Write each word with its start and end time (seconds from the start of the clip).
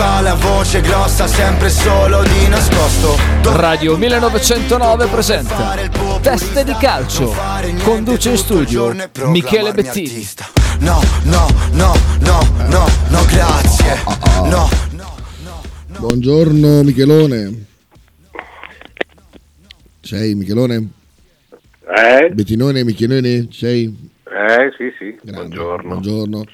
fa 0.00 0.22
la 0.22 0.34
voce 0.34 0.80
grossa 0.80 1.26
sempre 1.26 1.68
solo 1.68 2.22
di 2.22 2.48
nascosto 2.48 3.18
Radio 3.42 3.98
1909 3.98 5.06
presenta 5.08 5.76
Teste 6.22 6.64
di 6.64 6.72
calcio 6.80 7.34
Conduce 7.82 8.30
in 8.30 8.36
studio 8.38 8.94
Michele 9.26 9.72
Bettini 9.72 10.26
No, 10.78 11.02
no, 11.24 11.46
no, 11.72 11.92
no, 12.20 12.40
no, 12.68 12.86
no, 13.10 13.24
grazie 13.26 14.02
No, 14.48 14.70
no, 14.92 15.14
no, 15.44 15.62
no 15.88 15.98
Buongiorno 15.98 16.82
Michelone. 16.82 17.66
Sei 20.00 20.34
Michelone? 20.34 20.88
Eh? 21.94 22.30
Bettinone, 22.30 22.84
Michelone? 22.84 23.48
Sei? 23.50 24.10
Eh, 24.24 24.72
sì, 24.78 24.94
sì. 24.98 25.18
Grande. 25.22 25.54
Buongiorno. 25.54 25.88
Buongiorno. 25.88 26.44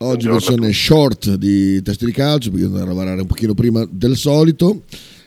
Oggi 0.00 0.28
Buongiorno 0.28 0.36
a 0.36 0.38
versione 0.68 0.72
short 0.72 1.34
di 1.34 1.82
testi 1.82 2.04
di 2.04 2.12
calcio 2.12 2.50
perché 2.50 2.66
devo 2.68 2.84
lavorare 2.84 3.20
un 3.20 3.26
pochino 3.26 3.54
prima 3.54 3.84
del 3.90 4.14
solito 4.16 4.82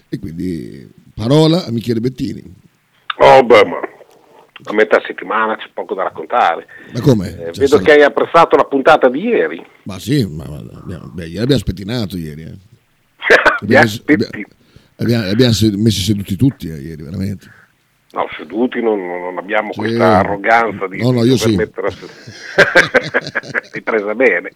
e 0.07 0.17
quindi 0.17 0.89
parola 1.13 1.65
a 1.65 1.71
Michele 1.71 1.99
Bettini. 1.99 2.41
Oh, 3.17 3.43
beh, 3.43 3.65
ma 3.65 3.79
a 4.63 4.73
metà 4.73 5.01
settimana 5.05 5.57
c'è 5.57 5.69
poco 5.73 5.93
da 5.93 6.03
raccontare. 6.03 6.67
Ma 6.93 7.01
come? 7.01 7.27
Eh, 7.33 7.35
Cioè, 7.37 7.51
vedo 7.51 7.67
sarà- 7.67 7.83
che 7.83 7.91
hai 7.91 8.01
apprezzato 8.03 8.55
la 8.55 8.63
puntata 8.63 9.09
di 9.09 9.19
ieri. 9.19 9.61
Ma 9.83 9.99
sì, 9.99 10.25
ma, 10.25 10.45
ma- 10.47 10.79
abbiamo, 10.79 11.07
beh, 11.13 11.25
ieri 11.27 11.39
abbiamo 11.43 11.61
spettinato 11.61 12.15
ieri. 12.17 12.43
eh. 12.43 12.57
Abbiamo, 13.61 13.89
abbiamo- 14.05 14.47
abbiamo- 14.95 15.25
abbiamo 15.29 15.53
messi 15.77 16.01
seduti 16.01 16.35
tutti 16.37 16.69
eh, 16.69 16.79
ieri, 16.79 17.03
veramente. 17.03 17.45
No, 18.13 18.27
seduti 18.35 18.81
non, 18.81 19.05
non 19.05 19.37
abbiamo 19.37 19.71
Sì. 19.71 19.79
questa 19.79 20.17
arroganza 20.19 20.87
di 20.87 21.01
No, 21.01 21.11
no, 21.11 21.23
io 21.23 21.37
sì. 21.37 21.55
a 21.59 21.89
Sei 23.61 23.81
presa 23.83 24.13
bene. 24.15 24.51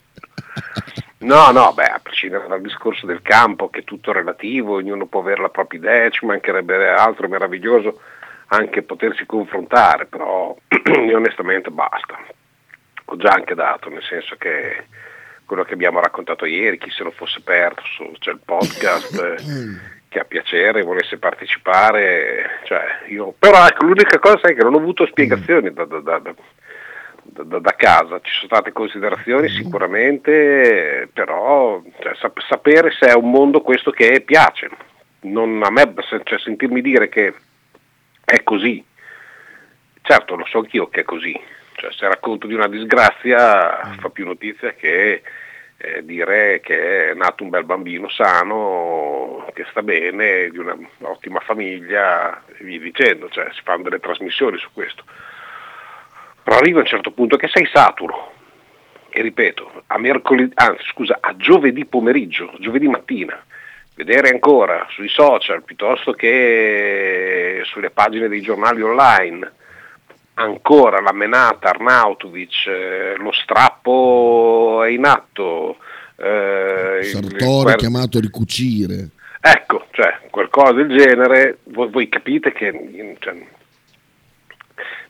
No, 1.20 1.50
no, 1.52 1.72
beh, 1.74 1.86
a 1.86 2.00
prescindere 2.04 2.48
dal 2.48 2.62
discorso 2.62 3.06
del 3.06 3.22
campo, 3.22 3.70
che 3.70 3.80
è 3.80 3.84
tutto 3.84 4.12
relativo, 4.12 4.76
ognuno 4.76 5.06
può 5.06 5.22
avere 5.22 5.42
la 5.42 5.50
propria 5.50 5.80
idea, 5.80 6.10
ci 6.10 6.26
mancherebbe 6.26 6.90
altro, 6.90 7.26
è 7.26 7.30
meraviglioso 7.30 8.02
anche 8.48 8.84
potersi 8.84 9.26
confrontare, 9.26 10.06
però 10.06 10.56
io 11.08 11.18
onestamente 11.18 11.72
basta. 11.72 12.18
Ho 13.06 13.16
già 13.18 13.30
anche 13.32 13.56
dato, 13.56 13.90
nel 13.90 14.04
senso 14.04 14.36
che 14.38 14.86
quello 15.46 15.64
che 15.64 15.74
abbiamo 15.74 16.00
raccontato 16.00 16.46
ieri, 16.46 16.78
chi 16.78 16.90
se 16.92 17.04
lo 17.04 17.12
fosse 17.12 17.40
perso, 17.42 18.12
c'è 18.20 18.32
il 18.32 18.40
podcast, 18.44 19.36
che 20.16 20.22
ha 20.22 20.24
piacere, 20.24 20.84
volesse 20.84 21.18
partecipare, 21.18 22.62
cioè 22.64 23.02
io, 23.08 23.36
però 23.38 23.68
ecco, 23.68 23.84
l'unica 23.84 24.18
cosa 24.18 24.48
è 24.48 24.56
che 24.56 24.64
non 24.64 24.74
ho 24.74 24.78
avuto 24.78 25.06
spiegazioni 25.06 25.74
da, 25.74 25.84
da- 25.84 26.00
da- 26.00 26.20
da- 26.20 27.76
casa, 27.76 28.22
ci 28.22 28.32
sono 28.32 28.48
state 28.48 28.72
considerazioni 28.72 29.50
sicuramente, 29.50 31.10
però 31.12 31.82
cioè, 32.00 32.16
sap- 32.16 32.40
sapere 32.48 32.92
se 32.92 33.08
è 33.08 33.14
un 33.14 33.30
mondo 33.30 33.60
questo 33.60 33.92
che 33.92 34.22
piace, 34.22 34.70
non 35.22 35.62
a 35.64 35.70
me, 35.70 35.94
cioè, 36.24 36.40
sentirmi 36.40 36.80
dire 36.80 37.10
che 37.10 37.34
è 38.24 38.42
così, 38.42 38.82
certo 40.02 40.36
lo 40.38 40.46
so 40.46 40.60
anch'io 40.60 40.88
che 40.88 41.02
è 41.02 41.04
così, 41.04 41.38
cioè, 41.74 41.92
se 41.92 42.08
racconto 42.08 42.48
di 42.48 42.54
una 42.54 42.70
disgrazia 42.70 43.96
fa 44.00 44.10
più 44.10 44.26
notizia 44.26 44.72
che 44.76 45.22
eh, 45.86 46.06
dire 46.06 46.60
che 46.62 47.12
è 47.12 47.14
nato 47.14 47.44
un 47.44 47.50
bel 47.50 47.64
bambino 47.64 48.10
sano, 48.10 49.48
che 49.54 49.66
sta 49.70 49.84
bene, 49.84 50.50
di 50.50 50.58
un'ottima 50.58 51.40
famiglia 51.42 52.44
e 52.48 52.64
via 52.64 52.80
dicendo, 52.80 53.30
cioè 53.30 53.50
si 53.54 53.62
fanno 53.64 53.84
delle 53.84 54.00
trasmissioni 54.00 54.58
su 54.58 54.70
questo. 54.74 55.04
Però 56.44 56.58
arriva 56.58 56.80
a 56.80 56.82
un 56.82 56.88
certo 56.88 57.12
punto 57.12 57.38
che 57.38 57.48
sei 57.48 57.68
saturo, 57.72 58.34
e 59.10 59.22
ripeto, 59.22 59.84
a 59.88 59.98
mercoledì, 59.98 60.52
anzi 60.56 60.84
scusa, 60.88 61.18
a 61.22 61.36
giovedì 61.38 61.86
pomeriggio, 61.86 62.52
giovedì 62.60 62.88
mattina, 62.88 63.42
vedere 63.96 64.30
ancora 64.30 64.88
sui 64.90 65.08
social 65.08 65.64
piuttosto 65.64 66.12
che 66.14 67.62
sulle 67.64 67.92
pagine 67.92 68.28
dei 68.28 68.42
giornali 68.42 68.82
online 68.82 69.54
ancora 70.36 71.02
la 71.02 71.14
menata 71.14 71.70
Arnautovic, 71.70 72.68
eh, 72.68 73.16
lo 73.18 73.32
strappo 73.32 74.84
è 74.84 74.90
in 74.90 75.06
atto. 75.06 75.78
eh, 76.18 77.00
Sartori 77.04 77.64
quel- 77.64 77.76
chiamato 77.76 78.18
a 78.18 78.22
ricucire. 78.22 79.10
Ecco, 79.42 79.88
cioè, 79.92 80.20
qualcosa 80.30 80.72
del 80.72 80.98
genere, 80.98 81.58
voi, 81.66 81.90
voi 81.90 82.08
capite 82.10 82.52
che 82.54 83.16
cioè, 83.20 83.36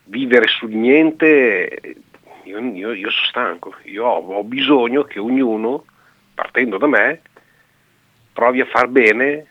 vivere 0.06 0.47
sul 0.47 0.72
niente, 0.72 1.96
io, 2.44 2.59
io- 2.59 2.94
io 2.94 3.09
sono 3.12 3.25
stanco, 3.28 3.75
io 3.84 4.03
ho, 4.06 4.18
ho 4.38 4.44
bisogno 4.44 5.03
che 5.03 5.19
ognuno, 5.19 5.86
partendo 6.34 6.78
da 6.78 6.88
me, 6.88 7.22
provi 8.34 8.62
a 8.62 8.66
far 8.66 8.88
bene 8.88 9.46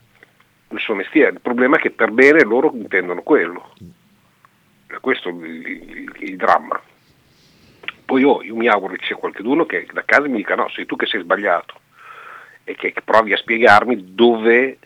il 0.71 0.81
suo 0.81 0.95
mestiere. 0.95 1.31
Il 1.35 1.41
problema 1.41 1.77
è 1.77 1.81
che 1.81 1.91
per 1.91 2.11
bene 2.11 2.43
loro 2.43 2.71
intendono 2.75 3.23
quello. 3.23 3.73
Questo 5.01 5.29
è 5.29 5.33
il, 5.33 5.67
il- 5.67 6.13
il 6.21 6.37
dramma. 6.37 6.81
Poi 8.05 8.23
oh, 8.25 8.43
io 8.43 8.55
mi 8.55 8.69
auguro 8.69 8.95
che 8.95 9.05
sia 9.07 9.17
qualcuno 9.17 9.65
che 9.67 9.87
da 9.93 10.05
casa 10.05 10.29
mi 10.29 10.37
dica 10.37 10.55
no, 10.55 10.69
sei 10.69 10.87
tu 10.87 10.95
che 10.97 11.07
sei 11.07 11.21
sbagliato 11.23 11.81
e 12.65 12.75
che 12.75 12.95
provi 13.03 13.33
a 13.33 13.37
spiegarmi 13.37 14.15
dove 14.15 14.79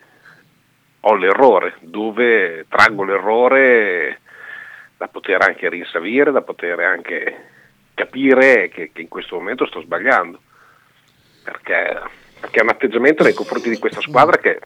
ho 1.01 1.15
l'errore, 1.15 1.75
dove 1.81 2.65
traggo 2.67 3.03
l'errore 3.03 4.19
da 4.97 5.07
poter 5.07 5.41
anche 5.41 5.69
rinsavire, 5.69 6.31
da 6.31 6.41
poter 6.41 6.79
anche 6.79 7.47
capire 7.93 8.69
che, 8.69 8.91
che 8.93 9.01
in 9.01 9.07
questo 9.07 9.35
momento 9.35 9.65
sto 9.65 9.81
sbagliando. 9.81 10.41
Perché, 11.43 12.01
perché 12.39 12.59
è 12.59 12.63
un 12.63 12.69
atteggiamento 12.69 13.23
nei 13.23 13.33
confronti 13.33 13.69
di 13.69 13.77
questa 13.79 14.01
squadra 14.01 14.37
che 14.37 14.59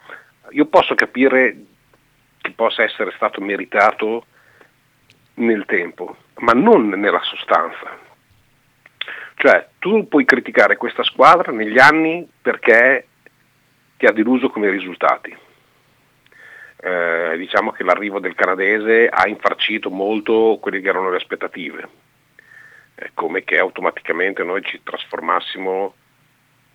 io 0.51 0.66
posso 0.66 0.95
capire 0.95 1.55
che 2.41 2.51
possa 2.51 2.83
essere 2.83 3.11
stato 3.16 3.41
meritato 3.41 4.25
nel 5.35 5.66
tempo, 5.66 6.16
ma 6.39 6.53
non 6.53 6.89
nella 6.89 7.21
sostanza. 7.23 8.11
Cioè, 9.35 9.67
tu 9.79 10.07
puoi 10.07 10.25
criticare 10.25 10.77
questa 10.77 11.03
squadra 11.03 11.51
negli 11.51 11.79
anni 11.79 12.27
perché 12.41 13.07
ti 13.97 14.05
ha 14.05 14.11
deluso 14.11 14.49
come 14.49 14.69
risultati. 14.69 15.35
Eh, 16.85 17.35
diciamo 17.38 17.72
che 17.72 17.83
l'arrivo 17.83 18.19
del 18.19 18.35
canadese 18.35 19.07
ha 19.07 19.27
infarcito 19.27 19.89
molto 19.89 20.57
quelle 20.61 20.81
che 20.81 20.89
erano 20.89 21.09
le 21.09 21.17
aspettative, 21.17 21.88
È 22.93 23.09
come 23.13 23.43
che 23.43 23.57
automaticamente 23.57 24.43
noi 24.43 24.61
ci 24.63 24.81
trasformassimo 24.83 25.95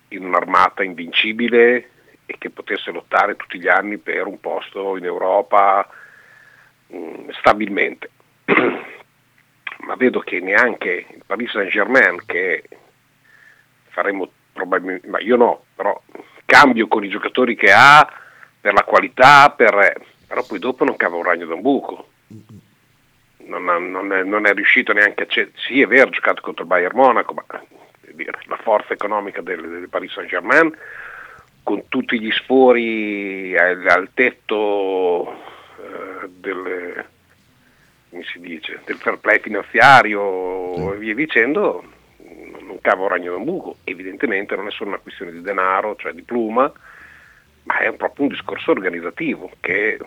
in 0.09 0.25
un'armata 0.25 0.83
invincibile 0.83 1.89
e 2.25 2.35
che 2.37 2.49
potesse 2.49 2.91
lottare 2.91 3.35
tutti 3.35 3.59
gli 3.59 3.67
anni 3.67 3.97
per 3.97 4.25
un 4.25 4.39
posto 4.39 4.97
in 4.97 5.05
Europa 5.05 5.87
mh, 6.87 7.29
stabilmente. 7.39 8.09
Ma 9.85 9.95
vedo 9.95 10.19
che 10.19 10.39
neanche 10.39 11.05
il 11.09 11.23
Paris 11.25 11.51
Saint 11.51 11.71
Germain, 11.71 12.21
che 12.25 12.63
faremo 13.89 14.29
probabilmente, 14.53 15.07
ma 15.07 15.19
io 15.19 15.35
no, 15.35 15.63
però 15.75 15.99
cambio 16.45 16.87
con 16.87 17.03
i 17.03 17.09
giocatori 17.09 17.55
che 17.55 17.71
ha 17.71 18.07
per 18.59 18.73
la 18.73 18.83
qualità, 18.83 19.51
per, 19.51 20.01
però 20.27 20.43
poi 20.43 20.59
dopo 20.59 20.83
non 20.83 20.95
cava 20.95 21.15
un 21.15 21.23
ragno 21.23 21.45
da 21.45 21.53
un 21.53 21.61
buco. 21.61 22.07
Non, 23.37 23.63
non 23.89 24.11
è, 24.11 24.23
non 24.23 24.45
è 24.45 24.53
riuscito 24.53 24.93
neanche 24.93 25.23
a... 25.23 25.27
ce- 25.27 25.51
Sì, 25.55 25.81
è 25.81 25.87
vero, 25.87 26.09
ha 26.09 26.11
giocato 26.11 26.41
contro 26.41 26.63
il 26.63 26.69
Bayern 26.69 26.95
Monaco, 26.95 27.33
ma 27.33 27.43
dire, 28.13 28.39
la 28.45 28.57
forza 28.57 28.93
economica 28.93 29.41
del, 29.41 29.61
del 29.61 29.89
Paris 29.89 30.11
Saint 30.11 30.29
Germain, 30.29 30.75
con 31.63 31.87
tutti 31.87 32.19
gli 32.19 32.31
sfori 32.31 33.57
al, 33.57 33.85
al 33.87 34.09
tetto 34.13 35.31
eh, 35.31 36.27
del, 36.27 36.61
come 38.19 38.23
si 38.25 38.39
dice, 38.39 38.81
del 38.85 38.97
fair 38.97 39.17
play 39.17 39.39
finanziario 39.39 40.93
e 40.93 40.97
via 40.97 41.15
dicendo, 41.15 41.83
non 42.61 42.79
cava 42.81 43.03
un 43.03 43.07
ragno 43.07 43.31
da 43.31 43.37
un 43.37 43.45
buco. 43.45 43.77
Evidentemente 43.85 44.55
non 44.55 44.67
è 44.67 44.71
solo 44.71 44.89
una 44.89 44.99
questione 44.99 45.31
di 45.31 45.41
denaro, 45.41 45.95
cioè 45.95 46.11
di 46.11 46.23
pluma, 46.23 46.71
ma 47.63 47.77
è 47.79 47.91
proprio 47.93 48.25
un 48.25 48.31
discorso 48.31 48.71
organizzativo 48.71 49.51
che 49.59 49.97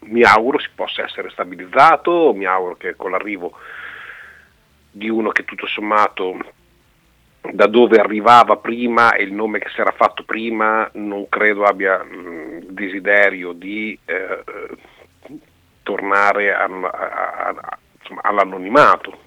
mi 0.00 0.22
auguro 0.22 0.58
si 0.58 0.68
possa 0.74 1.04
essere 1.04 1.30
stabilizzato, 1.30 2.32
mi 2.34 2.46
auguro 2.46 2.76
che 2.76 2.96
con 2.96 3.12
l'arrivo 3.12 3.56
di 4.90 5.08
uno 5.08 5.30
che 5.30 5.44
tutto 5.44 5.66
sommato 5.66 6.38
da 7.52 7.66
dove 7.66 7.98
arrivava 7.98 8.56
prima 8.56 9.14
e 9.14 9.22
il 9.22 9.32
nome 9.32 9.60
che 9.60 9.68
si 9.68 9.80
era 9.80 9.92
fatto 9.92 10.24
prima 10.24 10.88
non 10.94 11.28
credo 11.28 11.64
abbia 11.64 12.02
il 12.02 12.66
desiderio 12.70 13.52
di 13.52 13.96
eh, 14.04 14.42
tornare 15.86 16.52
a- 16.52 16.64
a- 16.64 17.54
a- 17.60 17.78
insomma, 18.00 18.22
all'anonimato. 18.24 19.18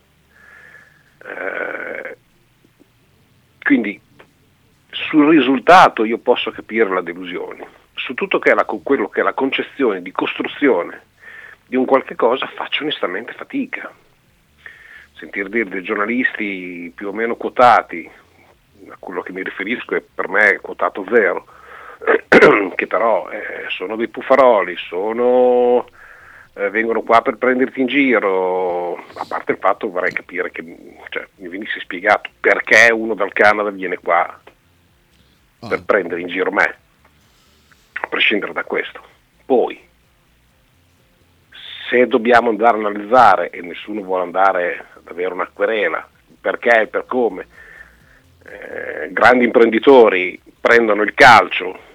Eh, 1.24 2.18
quindi 3.62 4.00
sul 4.90 5.30
risultato 5.30 6.04
io 6.04 6.18
posso 6.18 6.52
capire 6.52 6.90
la 6.90 7.02
delusione, 7.02 7.66
su 7.94 8.14
tutto 8.14 8.40
che 8.40 8.54
la, 8.54 8.66
quello 8.66 9.08
che 9.08 9.22
è 9.22 9.24
la 9.24 9.34
concezione 9.34 10.02
di 10.02 10.12
costruzione 10.12 11.04
di 11.66 11.78
un 11.78 11.86
qualche 11.86 12.16
cosa 12.16 12.46
faccio 12.48 12.84
onestamente 12.84 13.32
fatica. 13.34 13.90
Sentir 15.14 15.48
dire 15.48 15.70
dei 15.70 15.84
giornalisti 15.84 16.92
più 16.94 17.08
o 17.08 17.14
meno 17.14 17.36
quotati, 17.36 18.10
a 18.90 18.96
quello 19.00 19.22
che 19.22 19.32
mi 19.32 19.44
riferisco 19.44 19.96
è 19.96 20.02
per 20.02 20.28
me 20.28 20.60
quotato 20.62 21.06
zero, 21.14 21.46
che 22.76 22.88
però 22.88 23.30
eh, 23.30 23.66
sono 23.70 23.96
dei 23.98 24.08
puffaroli, 24.08 24.76
sono, 24.78 25.86
eh, 26.60 26.70
vengono 26.70 27.02
qua 27.02 27.22
per 27.22 27.38
prenderti 27.38 27.80
in 27.80 27.88
giro, 27.88 28.96
a 28.96 29.26
parte 29.28 29.54
il 29.54 29.58
fatto 29.60 29.90
vorrei 29.90 30.12
capire 30.12 30.52
che 30.52 30.64
cioè, 31.10 31.26
mi 31.38 31.48
venisse 31.48 31.80
spiegato 31.80 32.30
perché 32.40 32.92
uno 32.92 33.14
dal 33.14 33.32
Canada 33.32 33.70
viene 33.70 33.98
qua 33.98 34.42
per 35.68 35.84
prendere 35.84 36.22
in 36.22 36.28
giro 36.28 36.52
me, 36.52 36.76
a 38.02 38.08
prescindere 38.08 38.52
da 38.52 38.64
questo. 38.64 39.02
Poi, 39.46 39.80
se 41.90 42.08
dobbiamo 42.08 42.50
andare 42.50 42.78
a 42.78 42.80
analizzare 42.80 43.50
e 43.50 43.62
nessuno 43.62 44.02
vuole 44.02 44.24
andare 44.24 44.86
ad 44.96 45.08
avere 45.08 45.34
una 45.34 45.50
querela, 45.52 46.08
perché 46.42 46.82
e 46.82 46.88
per 46.88 47.06
come, 47.06 47.48
eh, 48.46 49.12
grandi 49.12 49.46
imprenditori 49.46 50.40
prendono 50.60 51.04
il 51.04 51.14
calcio 51.14 51.88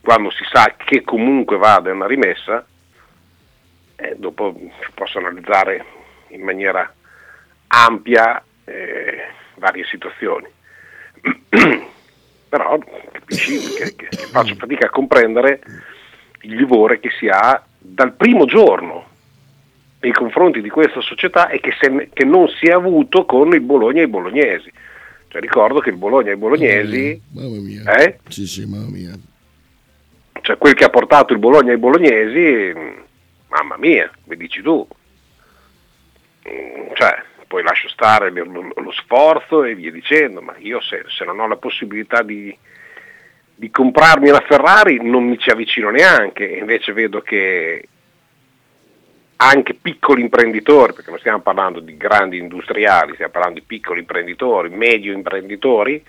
quando 0.00 0.30
si 0.30 0.44
sa 0.50 0.74
che 0.76 1.02
comunque 1.02 1.56
vada 1.56 1.92
una 1.92 2.06
rimessa, 2.06 2.64
eh, 3.96 4.14
dopo 4.16 4.54
si 4.58 4.90
possono 4.94 5.26
analizzare 5.26 5.84
in 6.28 6.42
maniera 6.42 6.92
ampia 7.68 8.42
eh, 8.64 9.26
varie 9.56 9.84
situazioni. 9.84 10.46
Però 12.48 12.78
capisci 13.10 13.58
che, 13.74 13.94
che, 13.96 14.08
che 14.08 14.26
faccio 14.26 14.54
fatica 14.54 14.86
a 14.86 14.90
comprendere 14.90 15.60
il 16.42 16.54
livore 16.54 17.00
che 17.00 17.10
si 17.18 17.28
ha 17.28 17.62
dal 17.78 18.12
primo 18.12 18.44
giorno 18.44 19.12
nei 20.00 20.12
confronti 20.12 20.60
di 20.60 20.68
questa 20.68 21.00
società 21.00 21.48
e 21.48 21.60
che, 21.60 21.72
se, 21.80 22.10
che 22.12 22.24
non 22.24 22.46
si 22.48 22.66
è 22.66 22.72
avuto 22.72 23.24
con 23.24 23.52
il 23.54 23.60
Bologna 23.60 24.00
e 24.00 24.04
i 24.04 24.08
bolognesi. 24.08 24.70
Cioè, 25.28 25.40
ricordo 25.40 25.80
che 25.80 25.90
il 25.90 25.96
Bologna 25.96 26.30
e 26.30 26.34
i 26.34 26.38
bolognesi... 26.38 27.20
Mamma 27.32 27.58
mia. 27.58 27.96
Eh? 27.96 28.18
Sì, 28.28 28.46
sì, 28.46 28.66
mamma 28.66 28.90
mia. 28.90 29.12
Cioè, 30.42 30.58
quel 30.58 30.74
che 30.74 30.84
ha 30.84 30.90
portato 30.90 31.32
il 31.32 31.38
Bologna 31.38 31.72
ai 31.72 31.78
bolognesi, 31.78 32.72
mamma 33.54 33.76
mia, 33.76 34.10
mi 34.24 34.36
dici 34.36 34.60
tu. 34.62 34.86
Mm, 36.48 36.92
Cioè, 36.94 37.22
poi 37.46 37.62
lascio 37.62 37.88
stare 37.88 38.30
lo, 38.30 38.92
sforzo 38.92 39.62
e 39.62 39.74
via 39.74 39.92
dicendo, 39.92 40.40
ma 40.42 40.54
io 40.58 40.80
se, 40.80 41.04
se 41.08 41.24
non 41.24 41.38
ho 41.38 41.46
la 41.46 41.56
possibilità 41.56 42.22
di, 42.22 42.56
di 43.54 43.70
comprarmi 43.70 44.28
una 44.28 44.40
Ferrari 44.40 44.98
non 45.00 45.24
mi 45.24 45.38
ci 45.38 45.50
avvicino 45.50 45.90
neanche, 45.90 46.44
invece 46.44 46.92
vedo 46.92 47.20
che 47.20 47.88
anche 49.36 49.74
piccoli 49.74 50.22
imprenditori, 50.22 50.94
perché 50.94 51.10
non 51.10 51.18
stiamo 51.18 51.40
parlando 51.40 51.80
di 51.80 51.96
grandi 51.96 52.38
industriali, 52.38 53.12
stiamo 53.14 53.32
parlando 53.32 53.60
di 53.60 53.66
piccoli 53.66 54.00
imprenditori, 54.00 54.70
medio 54.70 55.12
imprenditori, 55.12 56.04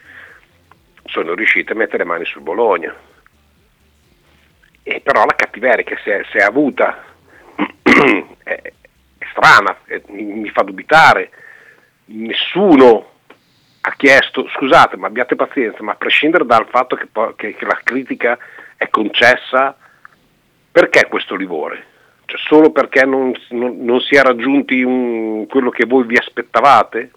sono 1.06 1.34
riusciti 1.36 1.72
a 1.72 1.76
mettere 1.76 2.00
le 2.00 2.06
mani 2.06 2.26
sul 2.26 2.42
Bologna. 2.42 2.96
E 4.82 5.02
però 5.02 5.26
la 5.26 5.36
cattiveria 5.36 5.84
che 5.84 5.98
si 6.04 6.10
è, 6.10 6.24
si 6.32 6.38
è 6.38 6.42
avuta 6.42 7.15
è, 8.44 8.62
è 8.62 8.74
strana, 9.32 9.78
e 9.86 10.02
mi, 10.10 10.24
mi 10.24 10.50
fa 10.50 10.64
dubitare. 10.64 11.32
Nessuno 12.06 13.12
ha 13.82 13.94
chiesto, 13.96 14.48
scusate, 14.50 14.98
ma 14.98 15.08
abbiate 15.08 15.36
pazienza, 15.36 15.84
ma 15.84 15.92
a 15.94 15.96
prescindere 15.96 16.46
dal 16.46 16.68
fatto 16.70 16.96
che, 16.96 17.08
che- 17.36 17.56
che 17.56 17.66
la 17.66 17.80
critica 17.84 18.38
è 18.78 18.90
concessa, 18.90 19.78
perché 20.72 21.08
questo 21.08 21.36
livore? 21.36 21.86
Cioè, 22.26 22.40
solo 22.40 22.72
perché 22.72 23.06
non, 23.06 23.34
non- 23.50 23.84
non 23.84 24.00
si 24.02 24.16
è 24.16 24.22
raggiunti 24.22 24.82
un- 24.82 25.46
quello 25.48 25.70
che 25.70 25.86
voi 25.86 26.06
vi 26.06 26.18
aspettavate? 26.18 27.12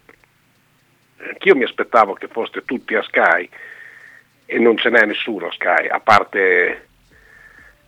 Anch'io 1.27 1.55
mi 1.55 1.63
aspettavo 1.63 2.13
che 2.13 2.27
foste 2.27 2.63
tutti 2.63 2.95
a 2.95 3.01
Sky 3.01 3.49
e 4.45 4.57
non 4.59 4.77
ce 4.77 4.89
n'è 4.89 5.03
nessuno 5.05 5.47
a 5.47 5.51
Sky, 5.51 5.87
a 5.89 5.99
parte, 5.99 6.87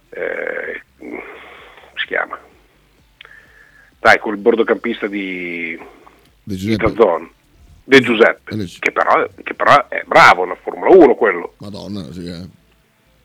eh, 0.10 0.82
si 2.02 2.08
chiama? 2.08 2.38
Dai, 4.00 4.20
quel 4.20 4.38
bordocampista 4.38 5.08
di, 5.08 5.78
De 6.44 6.56
di 6.56 6.58
Giuseppe. 6.58 6.92
Dazzon, 6.94 7.32
De 7.84 8.00
Giuseppe, 8.00 8.66
che 8.80 8.92
però, 8.92 9.28
che 9.44 9.54
però 9.54 9.88
è 9.88 10.02
bravo, 10.06 10.44
una 10.44 10.56
Formula 10.56 10.90
1 10.96 11.16
quello, 11.16 11.54
Madonna, 11.60 12.12
sì, 12.12 12.26
eh. 12.28 12.48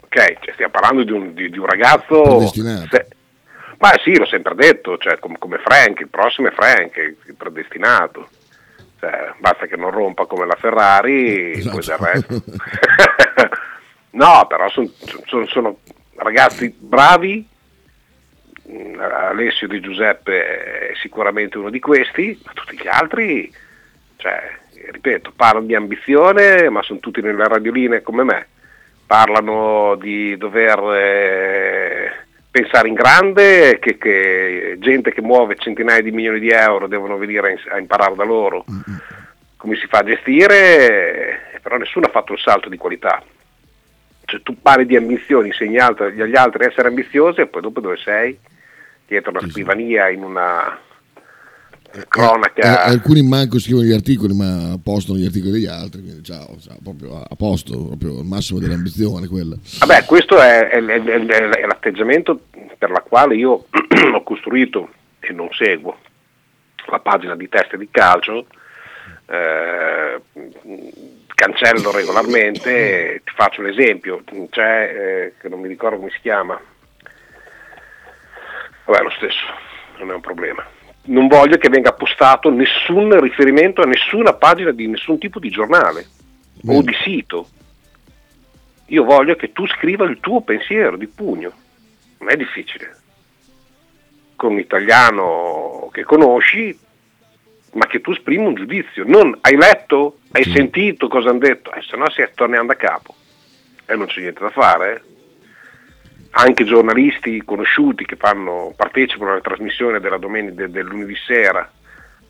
ok? 0.02 0.38
Cioè, 0.40 0.52
stiamo 0.52 0.72
parlando 0.72 1.02
di 1.04 1.12
un, 1.12 1.32
di- 1.34 1.48
di 1.50 1.58
un 1.58 1.66
ragazzo... 1.66 2.40
Se- 2.48 3.08
ma 3.78 3.90
sì, 4.02 4.16
l'ho 4.16 4.24
sempre 4.26 4.54
detto, 4.54 4.96
cioè, 4.96 5.18
com- 5.18 5.36
come 5.38 5.58
Frank, 5.58 6.00
il 6.00 6.08
prossimo 6.08 6.48
è 6.48 6.52
Frank, 6.52 6.96
il 6.96 7.34
predestinato. 7.36 8.28
Cioè, 8.98 9.34
basta 9.38 9.66
che 9.66 9.76
non 9.76 9.90
rompa 9.90 10.24
come 10.24 10.46
la 10.46 10.56
Ferrari, 10.58 11.52
Esatto. 11.52 11.76
poi 11.76 11.84
del 11.84 11.96
resto. 11.98 12.42
no, 14.12 14.46
però 14.48 14.68
son- 14.70 14.90
son- 15.26 15.46
sono 15.48 15.78
ragazzi 16.16 16.74
bravi, 16.76 17.46
Alessio 18.98 19.68
Di 19.68 19.80
Giuseppe 19.80 20.88
è 20.88 20.94
sicuramente 21.00 21.58
uno 21.58 21.70
di 21.70 21.80
questi, 21.80 22.38
ma 22.44 22.52
tutti 22.52 22.76
gli 22.76 22.88
altri, 22.88 23.52
cioè, 24.16 24.58
ripeto, 24.90 25.32
parlano 25.34 25.66
di 25.66 25.74
ambizione, 25.74 26.68
ma 26.68 26.82
sono 26.82 26.98
tutti 26.98 27.20
nelle 27.20 27.46
radioline 27.46 28.02
come 28.02 28.24
me, 28.24 28.46
parlano 29.06 29.96
di 29.96 30.36
dover 30.36 30.78
eh, 30.94 32.12
pensare 32.50 32.88
in 32.88 32.94
grande, 32.94 33.78
che, 33.78 33.98
che 33.98 34.76
gente 34.78 35.12
che 35.12 35.22
muove 35.22 35.56
centinaia 35.56 36.02
di 36.02 36.10
milioni 36.10 36.40
di 36.40 36.50
euro 36.50 36.88
devono 36.88 37.16
venire 37.16 37.58
a, 37.70 37.78
imparare 37.78 38.14
da 38.14 38.24
loro 38.24 38.64
come 39.56 39.76
si 39.76 39.86
fa 39.86 39.98
a 39.98 40.04
gestire, 40.04 41.52
eh, 41.54 41.60
però 41.60 41.76
nessuno 41.76 42.06
ha 42.06 42.10
fatto 42.10 42.32
il 42.32 42.38
salto 42.38 42.68
di 42.68 42.76
qualità. 42.76 43.22
Cioè, 44.24 44.42
tu 44.42 44.60
parli 44.60 44.86
di 44.86 44.96
ambizioni, 44.96 45.48
insegni 45.48 45.78
agli 45.78 46.36
altri 46.36 46.64
a 46.64 46.68
essere 46.68 46.88
ambiziosi 46.88 47.40
e 47.40 47.46
poi 47.46 47.62
dopo 47.62 47.80
dove 47.80 47.96
sei? 47.96 48.38
Dietro 49.06 49.40
sì. 49.40 49.50
scrivania 49.50 50.08
in 50.08 50.22
una 50.22 50.76
eh, 51.92 52.00
Eh, 52.00 52.04
cronaca. 52.08 52.82
alcuni 52.84 53.22
manco 53.22 53.58
scrivono 53.60 53.84
gli 53.86 53.92
articoli, 53.92 54.34
ma 54.34 54.76
postano 54.82 55.18
gli 55.18 55.24
articoli 55.24 55.52
degli 55.52 55.66
altri. 55.66 56.02
Quindi, 56.02 56.22
ciao, 56.24 56.56
ciao, 56.60 56.76
proprio 56.82 57.20
a 57.22 57.34
posto, 57.36 57.84
proprio 57.86 58.18
il 58.18 58.24
massimo 58.26 58.58
dell'ambizione 58.58 59.28
quella. 59.28 59.56
Vabbè, 59.78 60.04
questo 60.04 60.40
è, 60.40 60.68
è- 60.68 60.84
è- 60.84 61.02
è- 61.02 61.66
l'atteggiamento 61.66 62.40
per 62.78 62.90
la 62.90 63.00
quale 63.00 63.36
io 63.36 63.66
ho 64.14 64.22
costruito 64.24 64.90
e 65.20 65.32
non 65.32 65.48
seguo 65.52 65.96
la 66.88 66.98
pagina 67.00 67.34
di 67.34 67.48
teste 67.48 67.76
di 67.78 67.88
calcio, 67.90 68.46
eh, 69.28 70.20
cancello 71.34 71.90
regolarmente, 71.90 73.22
ti 73.24 73.32
faccio 73.34 73.60
un 73.60 73.66
esempio, 73.68 74.22
c'è, 74.50 74.94
eh, 74.94 75.32
che 75.40 75.48
non 75.48 75.60
mi 75.60 75.68
ricordo 75.68 75.96
come 75.96 76.10
si 76.10 76.18
chiama, 76.20 76.60
vabbè 78.86 79.02
lo 79.02 79.10
stesso, 79.10 79.44
non 79.98 80.10
è 80.10 80.14
un 80.14 80.20
problema. 80.20 80.64
Non 81.08 81.28
voglio 81.28 81.56
che 81.58 81.68
venga 81.68 81.92
postato 81.92 82.50
nessun 82.50 83.20
riferimento 83.20 83.80
a 83.80 83.86
nessuna 83.86 84.32
pagina 84.32 84.72
di 84.72 84.88
nessun 84.88 85.18
tipo 85.18 85.38
di 85.38 85.50
giornale 85.50 86.00
o 86.66 86.80
Bene. 86.80 86.82
di 86.82 86.94
sito. 87.02 87.48
Io 88.86 89.04
voglio 89.04 89.36
che 89.36 89.52
tu 89.52 89.66
scriva 89.68 90.04
il 90.04 90.18
tuo 90.20 90.40
pensiero 90.42 90.96
di 90.96 91.06
pugno. 91.06 91.52
Non 92.18 92.30
è 92.30 92.36
difficile. 92.36 92.96
Con 94.34 94.52
un 94.52 94.58
italiano 94.58 95.88
che 95.92 96.02
conosci, 96.04 96.76
ma 97.74 97.86
che 97.86 98.00
tu 98.00 98.10
esprimi 98.12 98.44
un 98.46 98.54
giudizio. 98.54 99.04
Non 99.06 99.36
hai 99.42 99.56
letto, 99.56 100.18
hai 100.32 100.42
Sì. 100.44 100.50
sentito 100.52 101.08
cosa 101.08 101.30
hanno 101.30 101.38
detto, 101.38 101.72
eh, 101.72 101.82
se 101.82 101.96
no 101.96 102.08
si 102.10 102.20
è 102.22 102.30
tornando 102.34 102.72
a 102.72 102.76
capo. 102.76 103.14
E 103.86 103.94
non 103.96 104.06
c'è 104.06 104.20
niente 104.20 104.40
da 104.40 104.50
fare. 104.50 104.94
eh. 104.94 105.14
Anche 106.38 106.64
giornalisti 106.64 107.42
conosciuti 107.44 108.04
che 108.04 108.16
fanno, 108.16 108.74
partecipano 108.76 109.32
alle 109.32 109.40
trasmissioni 109.40 109.98
della 110.00 110.18
domenica 110.18 110.66
del, 110.66 110.84
lunedì 110.84 111.14
sera 111.26 111.70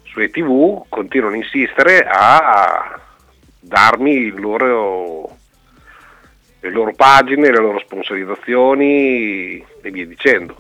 su 0.05 0.21
ETV 0.21 0.85
continuano 0.89 1.35
a 1.35 1.39
insistere 1.39 2.07
a 2.09 3.01
darmi 3.59 4.13
il 4.13 4.41
loro, 4.41 5.37
le 6.61 6.71
loro 6.71 6.93
pagine, 6.95 7.51
le 7.51 7.61
loro 7.61 7.81
sponsorizzazioni 7.81 9.57
e 9.83 9.91
via 9.91 10.07
dicendo. 10.07 10.57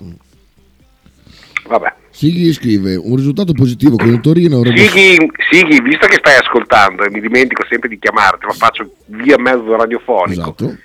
Vabbè. 1.68 1.94
Sighi 2.10 2.52
scrive 2.52 2.96
un 2.96 3.14
risultato 3.14 3.52
positivo 3.52 3.94
con 3.94 4.08
il 4.08 4.20
Torino 4.20 4.58
avrebbe 4.58 4.88
Sighi, 4.88 5.30
Sighi, 5.50 5.80
visto 5.82 6.08
che 6.08 6.16
stai 6.18 6.36
ascoltando 6.36 7.04
e 7.04 7.10
mi 7.10 7.20
dimentico 7.20 7.64
sempre 7.68 7.88
di 7.88 7.98
chiamarti, 7.98 8.44
lo 8.44 8.52
faccio 8.52 8.90
via 9.06 9.38
mezzo 9.38 9.76
radiofonico, 9.76 10.54
esatto. 10.58 10.76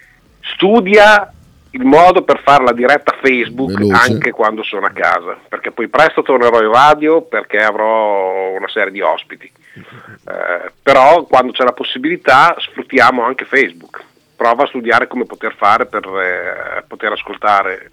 studia 0.41 1.33
il 1.71 1.85
modo 1.85 2.23
per 2.23 2.41
fare 2.43 2.63
la 2.63 2.73
diretta 2.73 3.17
Facebook 3.21 3.71
Veloce. 3.73 4.11
anche 4.11 4.31
quando 4.31 4.61
sono 4.63 4.85
a 4.85 4.91
casa, 4.91 5.37
perché 5.47 5.71
poi 5.71 5.87
presto 5.87 6.21
tornerò 6.21 6.61
in 6.61 6.71
radio 6.71 7.21
perché 7.21 7.59
avrò 7.59 8.49
una 8.57 8.67
serie 8.67 8.91
di 8.91 9.01
ospiti. 9.01 9.51
Eh, 10.23 10.71
però 10.83 11.23
quando 11.23 11.51
c'è 11.51 11.63
la 11.63 11.71
possibilità 11.71 12.55
sfruttiamo 12.59 13.23
anche 13.23 13.43
Facebook. 13.45 14.03
Prova 14.35 14.63
a 14.63 14.67
studiare 14.67 15.07
come 15.07 15.25
poter 15.25 15.55
fare 15.55 15.87
per 15.87 16.05
eh, 16.05 16.83
poter 16.87 17.11
ascoltare 17.13 17.89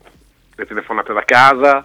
le 0.54 0.66
telefonate 0.66 1.12
da 1.14 1.22
casa, 1.24 1.84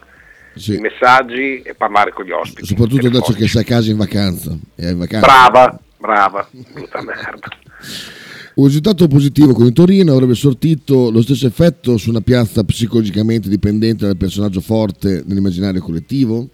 Sì. 0.55 0.75
i 0.75 0.79
messaggi 0.79 1.61
e 1.61 1.75
parlare 1.75 2.11
con 2.11 2.25
gli 2.25 2.31
ospiti. 2.31 2.65
Soprattutto 2.67 3.07
adesso 3.07 3.31
che 3.33 3.47
sei 3.47 3.61
a 3.61 3.65
casa 3.65 3.91
in 3.91 3.97
vacanza. 3.97 4.51
Hai 4.77 4.95
vacanza. 4.95 5.25
Brava, 5.25 5.79
brava, 5.97 6.47
brutta 6.51 7.01
merda. 7.01 7.47
Un 8.55 8.65
risultato 8.65 9.07
positivo 9.07 9.53
con 9.53 9.65
il 9.65 9.73
Torino 9.73 10.13
avrebbe 10.13 10.35
sortito 10.35 11.09
lo 11.09 11.23
stesso 11.23 11.47
effetto 11.47 11.97
su 11.97 12.11
una 12.11 12.21
piazza 12.21 12.63
psicologicamente 12.63 13.49
dipendente 13.49 14.05
dal 14.05 14.15
personaggio 14.15 14.61
forte 14.61 15.23
nell'immaginario 15.25 15.81
collettivo? 15.81 16.47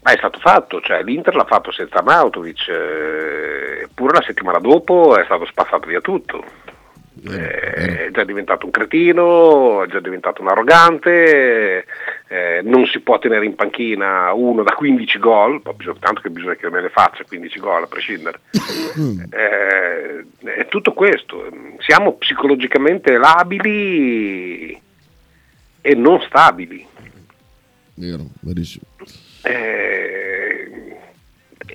Ma 0.00 0.12
è 0.12 0.16
stato 0.16 0.38
fatto, 0.38 0.80
cioè 0.80 1.02
l'Inter 1.02 1.34
l'ha 1.34 1.44
fatto 1.44 1.70
senza 1.72 2.02
Mautovic, 2.02 2.68
eh, 2.68 3.82
eppure 3.84 4.14
la 4.14 4.24
settimana 4.26 4.58
dopo 4.60 5.14
è 5.14 5.24
stato 5.24 5.44
spazzato 5.44 5.86
via 5.86 6.00
tutto. 6.00 6.42
Eh, 7.22 8.06
è 8.06 8.10
già 8.10 8.24
diventato 8.24 8.66
un 8.66 8.72
cretino, 8.72 9.84
è 9.84 9.86
già 9.86 10.00
diventato 10.00 10.42
un 10.42 10.48
arrogante, 10.48 11.86
eh, 12.26 12.60
non 12.64 12.86
si 12.86 13.00
può 13.00 13.18
tenere 13.18 13.44
in 13.44 13.54
panchina 13.54 14.32
uno 14.32 14.62
da 14.62 14.74
15 14.74 15.18
gol, 15.18 15.62
tanto 16.00 16.20
che 16.20 16.30
bisogna 16.30 16.54
che 16.56 16.68
me 16.70 16.82
ne 16.82 16.88
faccia 16.88 17.24
15 17.24 17.60
gol 17.60 17.82
a 17.84 17.86
prescindere. 17.86 18.40
Eh, 19.30 20.24
è 20.44 20.66
tutto 20.68 20.92
questo, 20.92 21.48
siamo 21.78 22.14
psicologicamente 22.14 23.16
labili 23.16 24.80
e 25.80 25.94
non 25.94 26.20
stabili. 26.22 26.86
Vero, 27.94 28.24
verissimo. 28.40 28.84
Eh, 29.42 30.98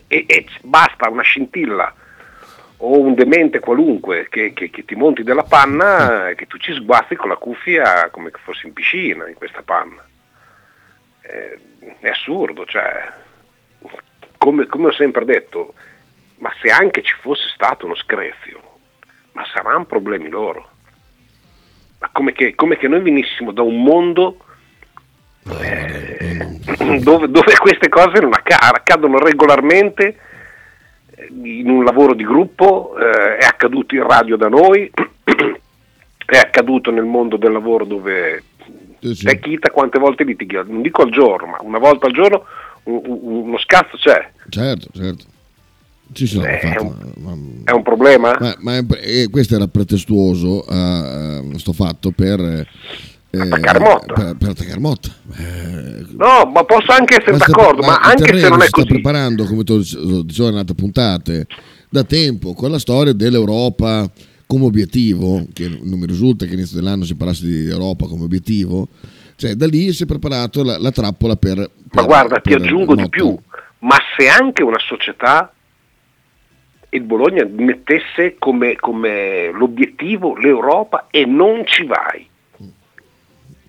e, 0.08 0.26
e 0.28 0.46
basta 0.64 1.10
una 1.10 1.22
scintilla 1.22 1.94
o 2.82 3.00
un 3.00 3.14
demente 3.14 3.60
qualunque 3.60 4.28
che, 4.30 4.54
che, 4.54 4.70
che, 4.70 4.86
ti 4.86 4.96
monti 4.96 5.24
della 5.24 5.44
panna 5.44 6.30
e 6.30 6.36
che 6.36 6.48
tu 6.48 6.58
ci 6.58 6.74
sguazzi 6.74 7.16
con 7.16 7.30
la 7.30 7.36
cuffia 7.36 8.10
come 8.10 8.32
che 8.32 8.40
fossi 8.42 8.68
in 8.68 8.74
piscina 8.74 9.28
in 9.28 9.36
questa 9.36 9.62
panna. 9.64 10.06
Eh, 11.22 11.60
è 12.00 12.10
assurdo, 12.10 12.66
cioè, 12.66 13.12
come, 14.38 14.66
come, 14.68 14.88
ho 14.88 14.92
sempre 14.94 15.26
detto, 15.26 15.74
ma 16.38 16.54
se 16.62 16.70
anche 16.70 17.02
ci 17.02 17.16
fosse 17.20 17.50
stato 17.54 17.86
uno 17.86 17.96
screzio, 17.96 18.62
ma 19.34 19.46
saranno 19.54 19.86
problemi 19.86 20.30
loro. 20.30 20.70
Ma 22.00 22.10
come 22.14 22.32
che, 22.32 22.56
come 22.56 22.78
che 22.78 22.88
noi 22.88 23.02
venissimo 23.02 23.52
da 23.52 23.62
un 23.62 23.84
mondo 23.84 24.38
eh, 25.62 26.60
dove, 27.02 27.30
dove, 27.30 27.58
queste 27.58 27.90
cose 27.90 28.22
non 28.22 28.32
accadono 28.34 29.20
regolarmente 29.20 30.18
in 31.44 31.70
un 31.70 31.84
lavoro 31.84 32.14
di 32.14 32.24
gruppo, 32.24 32.96
eh, 32.98 33.38
è 33.38 33.46
accaduto 33.46 33.96
in 33.96 34.08
radio 34.08 34.36
da 34.38 34.48
noi, 34.48 34.90
è 36.26 36.38
accaduto 36.38 36.92
nel 36.92 37.06
mondo 37.06 37.38
del 37.38 37.52
lavoro 37.52 37.86
dove 37.86 38.44
sì, 39.00 39.16
sì. 39.16 39.28
è 39.28 39.40
chita 39.40 39.72
quante 39.72 40.00
volte 40.00 40.24
litighi, 40.24 40.56
non 40.56 40.82
dico 40.82 41.02
al 41.02 41.12
giorno, 41.12 41.48
ma 41.48 41.58
una 41.62 41.80
volta 41.80 42.06
al 42.08 42.14
giorno 42.14 42.44
un, 42.84 43.02
un, 43.06 43.20
uno 43.48 43.58
scazzo 43.60 43.98
c'è. 43.98 44.30
Certo, 44.50 44.88
certo. 44.94 45.26
Ci 46.12 46.26
sono 46.26 46.46
Eh, 46.46 46.58
fatto, 46.58 46.76
è 46.76 46.82
un- 46.82 47.14
ma, 47.18 47.38
È 47.66 47.72
un 47.72 47.84
problema? 47.84 48.36
ma- 48.40 48.56
ma 48.60 48.78
è- 48.78 48.86
e 49.24 49.30
questo 49.30 49.56
era 49.56 49.68
pretestuoso 49.68 50.66
a 50.68 51.42
sto 51.58 51.72
fatto 51.74 52.12
per, 52.12 52.40
eh, 53.32 53.40
Attaccare 53.40 53.80
Motta. 53.80 54.14
per, 54.14 54.36
per 54.38 54.50
attaccare 54.50 54.80
Motta. 54.80 55.10
Eh, 55.38 56.06
No, 56.18 56.50
ma 56.54 56.64
posso 56.64 56.92
anche 56.92 57.18
essere 57.22 57.38
d'accordo, 57.38 57.82
ma 57.82 57.94
il 57.94 58.00
anche 58.02 58.38
se 58.40 58.50
non 58.50 58.60
è 58.60 58.64
si 58.64 58.68
sta 58.70 58.82
così. 58.82 58.88
preparando, 58.88 59.46
come 59.46 59.64
dicevo 59.64 60.50
in 60.50 60.56
altre 60.58 60.76
puntate, 60.76 61.48
da 61.90 62.04
tempo, 62.04 62.54
con 62.54 62.72
la 62.72 62.80
storia 62.80 63.14
dell'Europa 63.14 64.10
come 64.46 64.66
obiettivo, 64.66 65.46
che 65.54 65.68
non 65.70 66.00
mi 66.00 66.08
risulta 66.08 66.46
che 66.46 66.52
all'inizio 66.54 66.78
dell'anno 66.80 67.04
si 67.06 67.16
parlasse 67.16 67.46
di 67.46 67.70
Europa 67.70 68.08
come 68.08 68.24
obiettivo, 68.24 68.88
cioè 69.36 69.54
da 69.54 69.68
lì 69.68 69.94
si 69.94 70.04
è 70.04 70.06
preparato 70.08 70.64
la, 70.64 70.78
la 70.80 70.92
trappola 70.92 71.36
per... 71.36 71.58
Ma 71.58 71.68
per- 71.92 72.06
guarda, 72.06 72.40
ti 72.40 72.50
per 72.50 72.62
aggiungo 72.62 72.96
di 72.96 73.02
Motta. 73.04 73.16
più, 73.18 73.38
ma 73.80 73.96
se 74.18 74.28
anche 74.28 74.64
una 74.64 74.80
società 74.80 75.54
il 76.90 77.02
Bologna 77.04 77.46
mettesse 77.48 78.36
come, 78.40 78.76
come 78.76 79.52
l'obiettivo 79.54 80.36
l'Europa 80.36 81.08
e 81.12 81.26
non 81.26 81.62
ci 81.66 81.86
vai, 81.86 82.28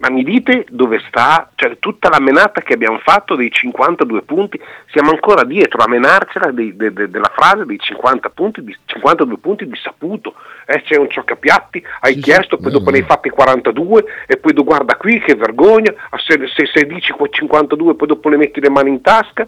ma 0.00 0.08
mi 0.08 0.24
dite 0.24 0.64
dove 0.70 0.98
sta, 1.08 1.50
cioè 1.54 1.78
tutta 1.78 2.08
la 2.08 2.20
menata 2.20 2.62
che 2.62 2.72
abbiamo 2.72 2.98
fatto 2.98 3.34
dei 3.36 3.50
52 3.50 4.22
punti, 4.22 4.58
siamo 4.90 5.10
ancora 5.10 5.44
dietro 5.44 5.82
a 5.82 5.88
menarcela 5.88 6.50
dei- 6.52 6.74
de- 6.74 6.92
de- 6.92 7.10
della 7.10 7.30
frase 7.34 7.66
dei 7.66 7.78
50 7.78 8.30
punti, 8.30 8.64
di 8.64 8.74
52 8.86 9.36
punti 9.36 9.66
di 9.68 9.76
saputo, 9.76 10.34
eh, 10.64 10.80
c'è 10.82 10.96
un 10.96 11.10
cioccapiatti, 11.10 11.84
hai 12.00 12.14
Sì, 12.14 12.20
chiesto, 12.20 12.56
sì, 12.56 12.62
poi 12.62 12.72
dopo 12.72 12.90
ne 12.90 12.96
hai 12.98 13.04
fatti 13.04 13.28
42 13.28 14.04
e 14.26 14.38
poi 14.38 14.54
tu 14.54 14.64
guarda 14.64 14.96
qui 14.96 15.20
che 15.20 15.34
vergogna, 15.34 15.92
se, 16.26 16.40
se, 16.54 16.64
se 16.72 16.86
dici 16.86 17.12
qua 17.12 17.28
52 17.30 17.94
poi 17.94 18.08
dopo 18.08 18.30
le 18.30 18.38
metti 18.38 18.58
le 18.60 18.70
mani 18.70 18.88
in 18.88 19.02
tasca. 19.02 19.46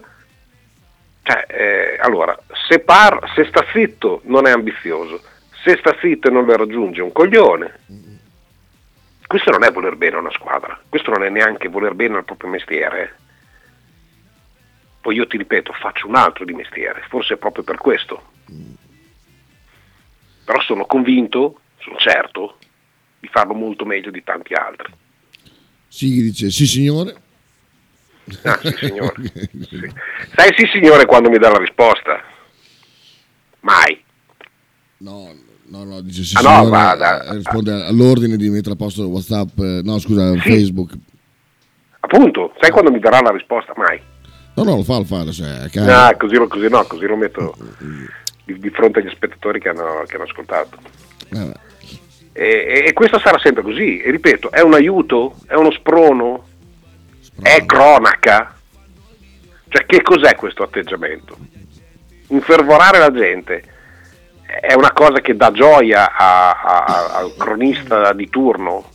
Cioè, 1.23 1.45
eh, 1.47 1.97
allora, 1.99 2.37
se, 2.69 2.77
par- 2.79 3.31
se 3.33 3.45
sta 3.45 3.65
zitto 3.71 4.21
non 4.25 4.45
è 4.45 4.51
ambizioso, 4.51 5.19
se 5.63 5.77
sta 5.79 5.95
zitto 5.99 6.27
e 6.27 6.31
non 6.31 6.45
le 6.45 6.57
raggiunge 6.57 6.99
è 6.99 7.03
un 7.03 7.11
coglione. 7.11 7.79
Questo 9.33 9.49
non 9.49 9.63
è 9.63 9.71
voler 9.71 9.95
bene 9.95 10.17
a 10.17 10.19
una 10.19 10.29
squadra, 10.29 10.79
questo 10.87 11.09
non 11.09 11.23
è 11.23 11.29
neanche 11.29 11.67
voler 11.67 11.95
bene 11.95 12.17
al 12.17 12.23
proprio 12.23 12.51
mestiere. 12.51 13.15
Poi 15.01 15.15
io 15.15 15.25
ti 15.25 15.37
ripeto, 15.37 15.73
faccio 15.73 16.07
un 16.07 16.13
altro 16.13 16.45
di 16.45 16.53
mestiere, 16.53 17.03
forse 17.09 17.33
è 17.33 17.37
proprio 17.37 17.63
per 17.63 17.77
questo. 17.77 18.33
Però 20.45 20.61
sono 20.61 20.85
convinto, 20.85 21.61
sono 21.79 21.97
certo, 21.97 22.59
di 23.19 23.27
farlo 23.27 23.55
molto 23.55 23.85
meglio 23.85 24.11
di 24.11 24.23
tanti 24.23 24.53
altri. 24.53 24.93
Sì, 25.87 26.21
dice 26.21 26.51
sì 26.51 26.67
signore. 26.67 27.15
Ah, 28.43 28.59
sì, 28.61 28.71
signore. 28.85 29.15
Sì. 29.67 29.79
Sai 30.35 30.53
sì 30.55 30.67
signore 30.71 31.07
quando 31.07 31.31
mi 31.31 31.39
dà 31.39 31.49
la 31.49 31.57
risposta? 31.57 32.23
Mai. 33.61 33.99
No, 34.97 35.33
no, 35.33 35.52
no, 35.67 36.01
dice 36.01 36.23
sì 36.23 36.35
Ah, 36.37 36.41
no, 36.41 36.47
signore, 36.49 36.67
guarda. 36.69 37.23
eh, 37.23 37.33
risponde 37.35 37.71
all'ordine 37.85 38.35
di 38.37 38.49
mettere 38.49 38.73
a 38.73 38.77
posto 38.77 39.07
Whatsapp, 39.07 39.57
eh, 39.59 39.81
no 39.83 39.99
scusa, 39.99 40.31
Sì. 40.33 40.39
Facebook. 40.39 40.91
Appunto, 41.99 42.53
sai 42.59 42.69
quando 42.71 42.91
mi 42.91 42.99
darà 42.99 43.21
la 43.21 43.31
risposta? 43.31 43.73
Mai. 43.75 43.99
No, 44.55 44.63
no, 44.63 44.75
lo 44.75 44.83
fa, 44.83 44.97
lo 44.97 45.03
fa, 45.05 45.19
adesso 45.21 45.43
è 45.43 45.63
a 45.65 45.69
casa. 45.69 46.07
Ah, 46.07 46.15
così 46.17 46.35
lo, 46.35 46.47
così 46.47 46.67
no, 46.69 46.83
così 46.83 47.05
lo 47.05 47.15
metto 47.15 47.55
di, 48.45 48.59
di 48.59 48.69
fronte 48.69 48.99
agli 48.99 49.09
spettatori 49.09 49.59
che 49.59 49.69
hanno, 49.69 50.03
che 50.05 50.15
hanno 50.15 50.25
ascoltato. 50.25 50.77
Eh, 51.29 51.51
E, 52.35 52.83
e 52.87 52.93
questo 52.93 53.19
sarà 53.19 53.37
sempre 53.39 53.61
così, 53.63 53.99
e 54.01 54.09
ripeto, 54.11 54.51
è 54.51 54.61
un 54.61 54.73
aiuto? 54.73 55.35
È 55.47 55.53
uno 55.53 55.71
sprono? 55.71 56.47
È 57.41 57.63
cronaca? 57.65 58.55
Cioè 59.69 59.85
che 59.87 60.01
cos'è 60.03 60.35
questo 60.35 60.61
atteggiamento? 60.63 61.35
Infervorare 62.27 62.99
la 62.99 63.11
gente 63.11 63.63
è 64.61 64.73
una 64.73 64.91
cosa 64.91 65.19
che 65.21 65.35
dà 65.35 65.51
gioia 65.51 66.15
a- 66.15 66.51
a- 66.51 67.17
al 67.17 67.33
cronista 67.37 68.13
di 68.13 68.29
turno? 68.29 68.89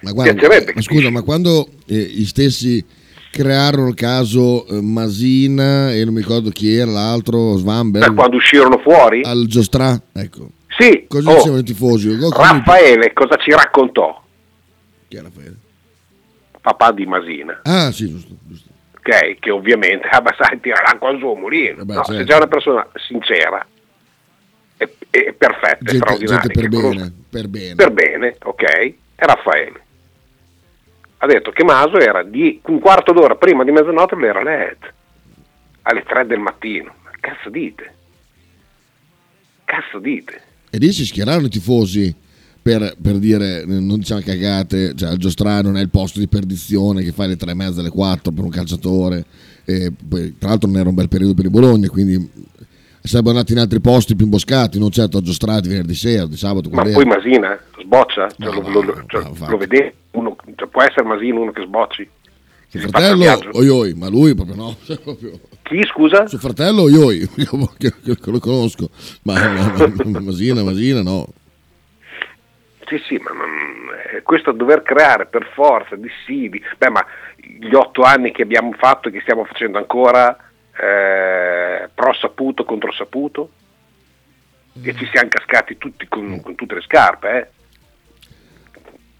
Ma 0.00 0.12
guarda, 0.12 0.48
ma 0.74 0.80
scusa, 0.80 1.10
ma 1.10 1.22
quando 1.22 1.68
eh, 1.86 1.94
gli 1.94 2.24
stessi 2.24 2.82
crearono 3.30 3.88
il 3.88 3.94
caso 3.94 4.66
eh, 4.66 4.80
Masina 4.80 5.92
e 5.92 6.04
non 6.04 6.14
mi 6.14 6.20
ricordo 6.20 6.50
chi 6.50 6.74
era 6.74 6.90
l'altro, 6.90 7.52
Da 7.52 7.58
Svanberg, 7.58 8.14
quando 8.14 8.36
uscirono 8.36 8.78
fuori? 8.78 9.22
al 9.22 9.44
Giostrà, 9.46 10.00
ecco, 10.12 10.50
Sì, 10.78 11.04
cosa 11.06 11.30
oh, 11.30 11.34
dicevano 11.34 11.58
i 11.60 11.64
tifosi? 11.64 12.16
Raffaele 12.18 13.12
cosa 13.12 13.36
ci 13.36 13.50
raccontò? 13.50 14.22
Chi 15.08 15.16
è 15.16 15.20
Raffaele? 15.22 15.56
Papà 16.62 16.92
di 16.92 17.06
Masina. 17.06 17.60
Ah, 17.64 17.90
sì, 17.92 18.08
giusto, 18.08 18.34
giusto. 18.46 18.68
Ok? 19.10 19.38
Che 19.38 19.50
ovviamente, 19.50 20.06
ah, 20.08 20.20
ma 20.20 20.34
sai, 20.38 20.60
tirerà 20.60 20.96
col 20.98 21.18
suo 21.18 21.34
mulino. 21.34 21.82
Eh 21.82 21.84
beh, 21.84 21.94
No, 21.94 22.02
certo. 22.04 22.20
Se 22.20 22.24
c'è 22.24 22.36
una 22.36 22.46
persona 22.46 22.88
sincera 22.94 23.66
e, 24.76 24.96
e 25.10 25.34
perfetta, 25.36 25.78
Gente, 25.84 25.96
straordinaria, 25.96 26.40
gente 26.40 26.60
per 26.60 26.68
bene, 26.68 27.12
per 27.28 27.48
bene. 27.48 27.74
per 27.74 27.90
bene, 27.90 28.36
ok? 28.42 28.94
È 29.14 29.24
Raffaele. 29.24 29.80
Ha 31.18 31.26
detto 31.26 31.50
che 31.50 31.64
Maso 31.64 31.98
era 31.98 32.22
di 32.22 32.60
un 32.64 32.78
quarto 32.78 33.12
d'ora 33.12 33.34
prima 33.34 33.62
di 33.62 33.70
mezzanotte, 33.72 34.16
era 34.16 34.42
letto, 34.42 34.86
alle 35.82 36.02
tre 36.04 36.24
del 36.26 36.38
mattino. 36.38 36.94
Ma 37.04 37.10
cazzo 37.20 37.50
dite? 37.50 37.94
Cazzo 39.64 39.98
dite? 39.98 40.40
E 40.70 40.78
lì 40.78 40.90
si 40.92 41.04
schierarono 41.04 41.46
i 41.46 41.50
tifosi 41.50 42.14
per, 42.62 42.94
per 43.00 43.18
dire, 43.18 43.62
eh, 43.62 43.66
non 43.66 43.98
diciamo 43.98 44.20
cagate, 44.22 44.94
cioè 44.94 45.12
il 45.12 45.18
Giostrà 45.18 45.60
non 45.62 45.76
è 45.76 45.80
il 45.80 45.88
posto 45.90 46.18
di 46.18 46.28
perdizione 46.28 47.02
che 47.02 47.12
fai 47.12 47.28
le 47.28 47.36
tre 47.36 47.52
e 47.52 47.54
mezza, 47.54 47.80
alle 47.80 47.88
quattro 47.90 48.32
per 48.32 48.44
un 48.44 48.50
calciatore. 48.50 49.24
E 49.64 49.92
poi, 50.08 50.36
tra 50.38 50.48
l'altro 50.50 50.68
non 50.68 50.78
era 50.80 50.88
un 50.88 50.94
bel 50.94 51.08
periodo 51.08 51.34
per 51.34 51.44
i 51.46 51.50
Bologna, 51.50 51.88
quindi 51.88 52.28
sarebbero 53.02 53.34
andati 53.36 53.52
in 53.52 53.58
altri 53.58 53.80
posti 53.80 54.14
più 54.14 54.24
imboscati, 54.26 54.78
non 54.78 54.90
certo 54.90 55.18
a 55.18 55.22
Giostrà 55.22 55.60
di 55.60 55.68
venerdì 55.68 55.94
sera, 55.94 56.26
di 56.26 56.36
sabato. 56.36 56.68
Ma 56.70 56.82
poi. 56.82 57.04
Masina 57.04 57.58
sboccia? 57.80 58.28
Cioè, 58.38 58.52
No, 58.54 58.60
lo, 58.60 58.82
lo- 58.82 58.82
no, 58.94 59.04
cioè, 59.06 59.22
no, 59.22 59.48
lo 59.48 59.56
vedete? 59.56 59.94
Uno, 60.12 60.36
cioè, 60.56 60.68
può 60.68 60.82
essere 60.82 61.04
Masino 61.04 61.40
uno 61.42 61.52
che 61.52 61.62
sbocci? 61.64 62.08
Suo 62.68 62.78
si 62.78 62.84
il 62.86 62.90
fratello, 62.92 63.16
viaggio? 63.16 63.50
oi 63.54 63.68
oi, 63.68 63.94
ma 63.94 64.08
lui 64.08 64.34
proprio 64.34 64.54
no. 64.56 64.76
cioè, 64.84 64.98
proprio- 64.98 65.38
Chi 65.62 65.80
scusa? 65.90 66.26
Suo 66.26 66.38
fratello, 66.38 66.82
oi 66.82 66.94
oi, 66.94 67.28
che, 67.78 67.92
che- 68.04 68.18
che 68.18 68.30
lo 68.30 68.38
conosco, 68.38 68.90
ma, 69.22 69.34
ma- 69.34 69.88
ma- 70.04 70.20
Masina, 70.20 70.62
Masina 70.62 71.02
no. 71.02 71.26
Sì, 72.90 73.00
sì, 73.06 73.16
ma 73.22 73.30
non- 73.30 73.88
eh, 74.12 74.22
questo 74.22 74.50
dover 74.50 74.82
creare 74.82 75.26
per 75.26 75.48
forza 75.54 75.94
dissidi, 75.94 76.60
beh, 76.76 76.90
ma 76.90 77.06
gli 77.36 77.72
otto 77.72 78.02
anni 78.02 78.32
che 78.32 78.42
abbiamo 78.42 78.72
fatto 78.72 79.08
e 79.08 79.12
che 79.12 79.20
stiamo 79.20 79.44
facendo 79.44 79.78
ancora, 79.78 80.36
eh, 80.72 81.88
pro 81.94 82.12
saputo 82.14 82.64
contro 82.64 82.92
saputo 82.92 83.50
e 84.82 84.94
ci 84.96 85.08
siamo 85.12 85.28
cascati 85.28 85.78
tutti 85.78 86.08
con, 86.08 86.40
con 86.40 86.56
tutte 86.56 86.74
le 86.74 86.80
scarpe, 86.80 87.38
eh? 87.38 87.48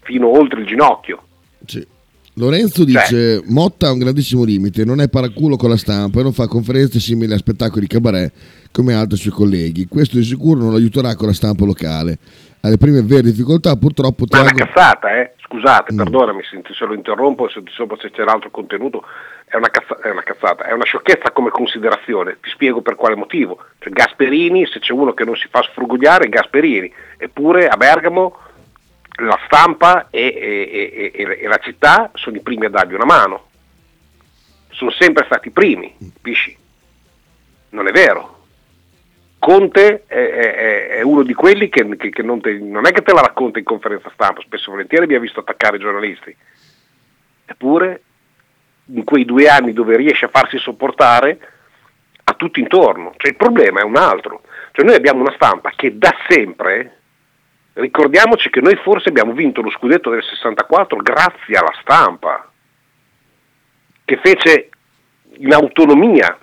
fino 0.01 0.27
oltre 0.27 0.59
il 0.59 0.65
ginocchio. 0.65 1.23
Sì. 1.65 1.87
Lorenzo 2.35 2.83
dice: 2.83 3.41
Motta 3.45 3.87
ha 3.87 3.91
un 3.91 3.99
grandissimo 3.99 4.43
limite, 4.43 4.83
non 4.83 4.99
è 5.01 5.09
paraculo 5.09 5.55
con 5.55 5.69
la 5.69 5.77
stampa 5.77 6.19
e 6.19 6.23
non 6.23 6.33
fa 6.33 6.47
conferenze 6.47 6.99
simili 6.99 7.33
a 7.33 7.37
spettacoli 7.37 7.87
cabaret 7.87 8.33
come 8.71 8.93
altri 8.93 9.17
suoi 9.17 9.33
colleghi. 9.33 9.85
Questo 9.87 10.17
di 10.17 10.23
sicuro 10.23 10.59
non 10.59 10.71
lo 10.71 10.77
aiuterà 10.77 11.15
con 11.15 11.27
la 11.27 11.33
stampa 11.33 11.65
locale. 11.65 12.17
Alle 12.63 12.77
prime 12.77 13.01
vere 13.01 13.23
difficoltà, 13.23 13.75
purtroppo. 13.75 14.25
Ma 14.29 14.37
è 14.37 14.41
una 14.41 14.51
Tiago- 14.51 14.71
cazzata, 14.71 15.15
eh? 15.19 15.33
scusate, 15.43 15.93
Mm. 15.93 15.97
perdonami 15.97 16.43
se, 16.43 16.61
se 16.73 16.85
lo 16.85 16.93
interrompo, 16.93 17.49
se, 17.49 17.61
se 17.65 18.11
c'è 18.11 18.23
altro 18.25 18.51
contenuto, 18.51 19.03
è 19.45 19.55
una, 19.55 19.69
cazza- 19.69 19.99
è 19.99 20.09
una 20.11 20.21
cazzata, 20.23 20.63
è 20.65 20.71
una 20.71 20.85
sciocchezza 20.85 21.31
come 21.31 21.49
considerazione, 21.49 22.37
ti 22.41 22.49
spiego 22.51 22.81
per 22.81 22.95
quale 22.95 23.15
motivo. 23.15 23.57
Cioè, 23.79 23.91
Gasperini, 23.91 24.65
se 24.67 24.79
c'è 24.79 24.93
uno 24.93 25.13
che 25.13 25.25
non 25.25 25.35
si 25.35 25.47
fa 25.49 25.61
sfrugogliare, 25.63 26.25
è 26.25 26.29
Gasperini, 26.29 26.93
eppure 27.17 27.67
a 27.67 27.75
Bergamo 27.77 28.37
la 29.17 29.37
stampa 29.45 30.07
e, 30.09 30.21
e- 30.21 31.11
e- 31.13 31.21
e- 31.23 31.39
e 31.41 31.47
la 31.47 31.57
città 31.57 32.11
sono 32.13 32.37
i 32.37 32.41
primi 32.41 32.65
a 32.67 32.69
dargli 32.69 32.93
una 32.93 33.05
mano, 33.05 33.47
sono 34.69 34.91
sempre 34.91 35.25
stati 35.25 35.49
i 35.49 35.51
primi, 35.51 35.93
capisci? 36.13 36.55
Non 37.69 37.87
è 37.87 37.91
vero. 37.91 38.40
Conte 39.41 40.03
è, 40.05 40.13
è- 40.15 40.87
è 40.97 41.01
uno 41.01 41.23
di 41.23 41.33
quelli 41.33 41.67
che, 41.67 41.83
che- 41.97 42.09
che 42.11 42.21
non, 42.21 42.39
te- 42.41 42.59
non 42.59 42.85
è 42.85 42.91
che 42.91 43.01
te 43.01 43.11
la 43.11 43.21
racconta 43.21 43.57
in 43.57 43.65
conferenza 43.65 44.11
stampa, 44.13 44.39
spesso 44.41 44.67
e 44.67 44.71
volentieri 44.73 45.07
mi 45.07 45.15
ha 45.15 45.19
visto 45.19 45.39
attaccare 45.39 45.77
i 45.77 45.79
giornalisti. 45.79 46.35
Eppure, 47.45 48.03
in 48.93 49.03
quei 49.03 49.25
due 49.25 49.47
anni 49.49 49.73
dove 49.73 49.97
riesce 49.97 50.25
a 50.25 50.29
farsi 50.29 50.59
sopportare, 50.59 51.39
a 52.23 52.33
tutti 52.33 52.59
intorno. 52.59 53.13
Cioè, 53.17 53.31
il 53.31 53.35
problema 53.35 53.79
è 53.81 53.83
un 53.83 53.95
altro. 53.97 54.43
Cioè, 54.73 54.85
noi 54.85 54.93
abbiamo 54.95 55.21
una 55.21 55.33
stampa 55.33 55.71
che 55.75 55.97
da 55.97 56.15
sempre, 56.29 56.99
ricordiamoci 57.73 58.51
che 58.51 58.61
noi 58.61 58.75
forse 58.75 59.09
abbiamo 59.09 59.33
vinto 59.33 59.61
lo 59.61 59.71
scudetto 59.71 60.11
del 60.11 60.23
64 60.23 60.97
grazie 60.97 61.57
alla 61.57 61.73
stampa, 61.81 62.47
che 64.05 64.19
fece 64.23 64.69
in 65.37 65.51
autonomia 65.51 66.37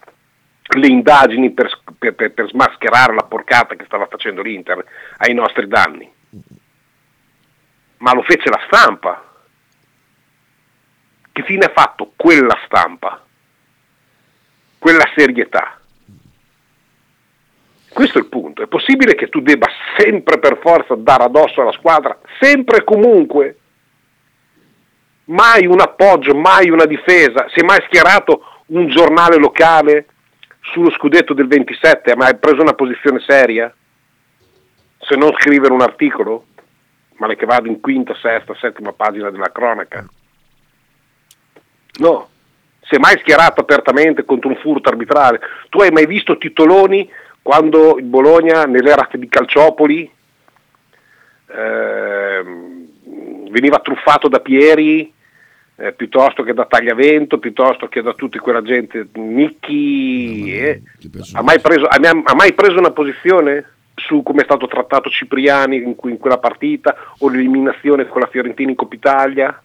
le 0.76 0.86
indagini 0.86 1.50
per, 1.50 1.70
per- 1.98 2.14
per- 2.14 2.48
smascherare 2.48 3.14
la 3.14 3.22
porcata 3.22 3.74
che 3.74 3.84
stava 3.86 4.06
facendo 4.06 4.42
l'Inter 4.42 4.84
ai 5.18 5.32
nostri 5.32 5.66
danni. 5.66 6.10
Ma 7.98 8.12
lo 8.12 8.22
fece 8.22 8.50
la 8.50 8.60
stampa. 8.66 9.24
Che 11.32 11.42
fine 11.42 11.64
ha 11.64 11.72
fatto 11.74 12.12
quella 12.16 12.58
stampa? 12.66 13.24
Quella 14.78 15.10
serietà? 15.14 15.80
Questo 17.88 18.18
è 18.18 18.20
il 18.20 18.28
punto. 18.28 18.62
È 18.62 18.66
possibile 18.66 19.14
che 19.14 19.28
tu 19.28 19.40
debba 19.40 19.66
sempre 19.96 20.38
per 20.38 20.58
forza 20.60 20.94
dare 20.94 21.24
addosso 21.24 21.62
alla 21.62 21.72
squadra, 21.72 22.18
sempre 22.38 22.78
e 22.78 22.84
comunque? 22.84 23.58
Mai 25.24 25.66
un 25.66 25.80
appoggio, 25.80 26.34
mai 26.34 26.70
una 26.70 26.84
difesa? 26.84 27.48
Si 27.48 27.60
è 27.60 27.64
mai 27.64 27.82
schierato 27.86 28.62
un 28.66 28.88
giornale 28.88 29.36
locale 29.36 30.06
sullo 30.72 30.90
scudetto 30.90 31.34
del 31.34 31.46
27? 31.46 32.12
Ha 32.12 32.16
mai 32.16 32.36
preso 32.36 32.62
una 32.62 32.74
posizione 32.74 33.20
seria? 33.20 33.72
Se 34.98 35.16
non 35.16 35.32
scrivere 35.38 35.72
un 35.72 35.80
articolo? 35.80 36.46
Male 37.16 37.36
che 37.36 37.46
vado 37.46 37.68
in 37.68 37.80
quinta, 37.80 38.14
sesta, 38.14 38.54
settima 38.54 38.92
pagina 38.92 39.30
della 39.30 39.50
cronaca. 39.50 40.06
No, 41.98 42.28
si 42.82 42.94
è 42.94 42.98
mai 42.98 43.18
schierato 43.18 43.60
apertamente 43.60 44.24
contro 44.24 44.48
un 44.48 44.56
furto 44.56 44.88
arbitrale. 44.88 45.40
Tu 45.68 45.80
hai 45.80 45.90
mai 45.90 46.06
visto 46.06 46.38
titoloni 46.38 47.10
quando 47.42 47.98
il 47.98 48.04
Bologna 48.04 48.64
nell'era 48.64 49.08
di 49.12 49.28
Calciopoli 49.28 50.10
ehm, 51.46 52.88
veniva 53.50 53.80
truffato 53.80 54.28
da 54.28 54.40
Pieri 54.40 55.12
eh, 55.80 55.92
piuttosto 55.92 56.42
che 56.42 56.54
da 56.54 56.66
Tagliavento, 56.66 57.38
piuttosto 57.38 57.86
che 57.86 58.02
da 58.02 58.12
tutta 58.12 58.38
quella 58.40 58.62
gente, 58.62 59.06
Nicchi, 59.14 60.52
eh, 60.58 60.82
ha, 61.34 61.42
mai 61.42 61.60
preso, 61.60 61.86
ha 61.86 61.98
mai- 62.00 62.22
ha 62.24 62.34
mai 62.34 62.52
preso 62.52 62.78
una 62.78 62.90
posizione 62.90 63.64
su 63.94 64.22
come 64.22 64.42
è 64.42 64.44
stato 64.44 64.66
trattato 64.66 65.08
Cipriani 65.08 65.76
in, 65.76 65.94
cui- 65.94 66.10
in 66.10 66.18
quella 66.18 66.38
partita 66.38 66.96
o 67.18 67.28
l'eliminazione 67.28 68.06
con 68.08 68.20
la 68.20 68.26
Fiorentina 68.26 68.70
in 68.70 68.76
Coppa 68.76 68.94
Italia? 68.94 69.62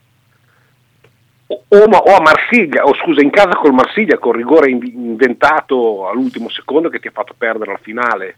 O, 1.48 1.64
o 1.68 1.78
o 1.78 2.16
a 2.16 2.22
Marsiglia, 2.22 2.84
o 2.84 2.94
scusa, 2.96 3.22
in 3.22 3.30
casa 3.32 3.56
col 3.56 3.74
Marsiglia 3.74 4.18
con 4.18 4.34
rigore 4.34 4.70
in- 4.70 4.84
inventato 4.84 6.08
all'ultimo 6.08 6.48
secondo 6.50 6.90
che 6.90 7.00
ti 7.00 7.08
ha 7.08 7.12
fatto 7.12 7.34
perdere 7.36 7.72
la 7.72 7.80
finale 7.82 8.38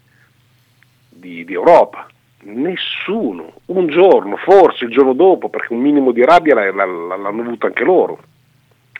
di, 1.09 1.43
di 1.43 1.53
Europa. 1.53 2.07
Nessuno, 2.47 3.53
un 3.65 3.87
giorno, 3.87 4.37
forse 4.37 4.85
il 4.85 4.91
giorno 4.91 5.13
dopo, 5.13 5.49
perché 5.49 5.73
un 5.73 5.79
minimo 5.79 6.11
di 6.11 6.23
rabbia 6.23 6.53
l'hanno 6.71 7.27
avuto 7.27 7.65
anche 7.65 7.83
loro, 7.83 8.19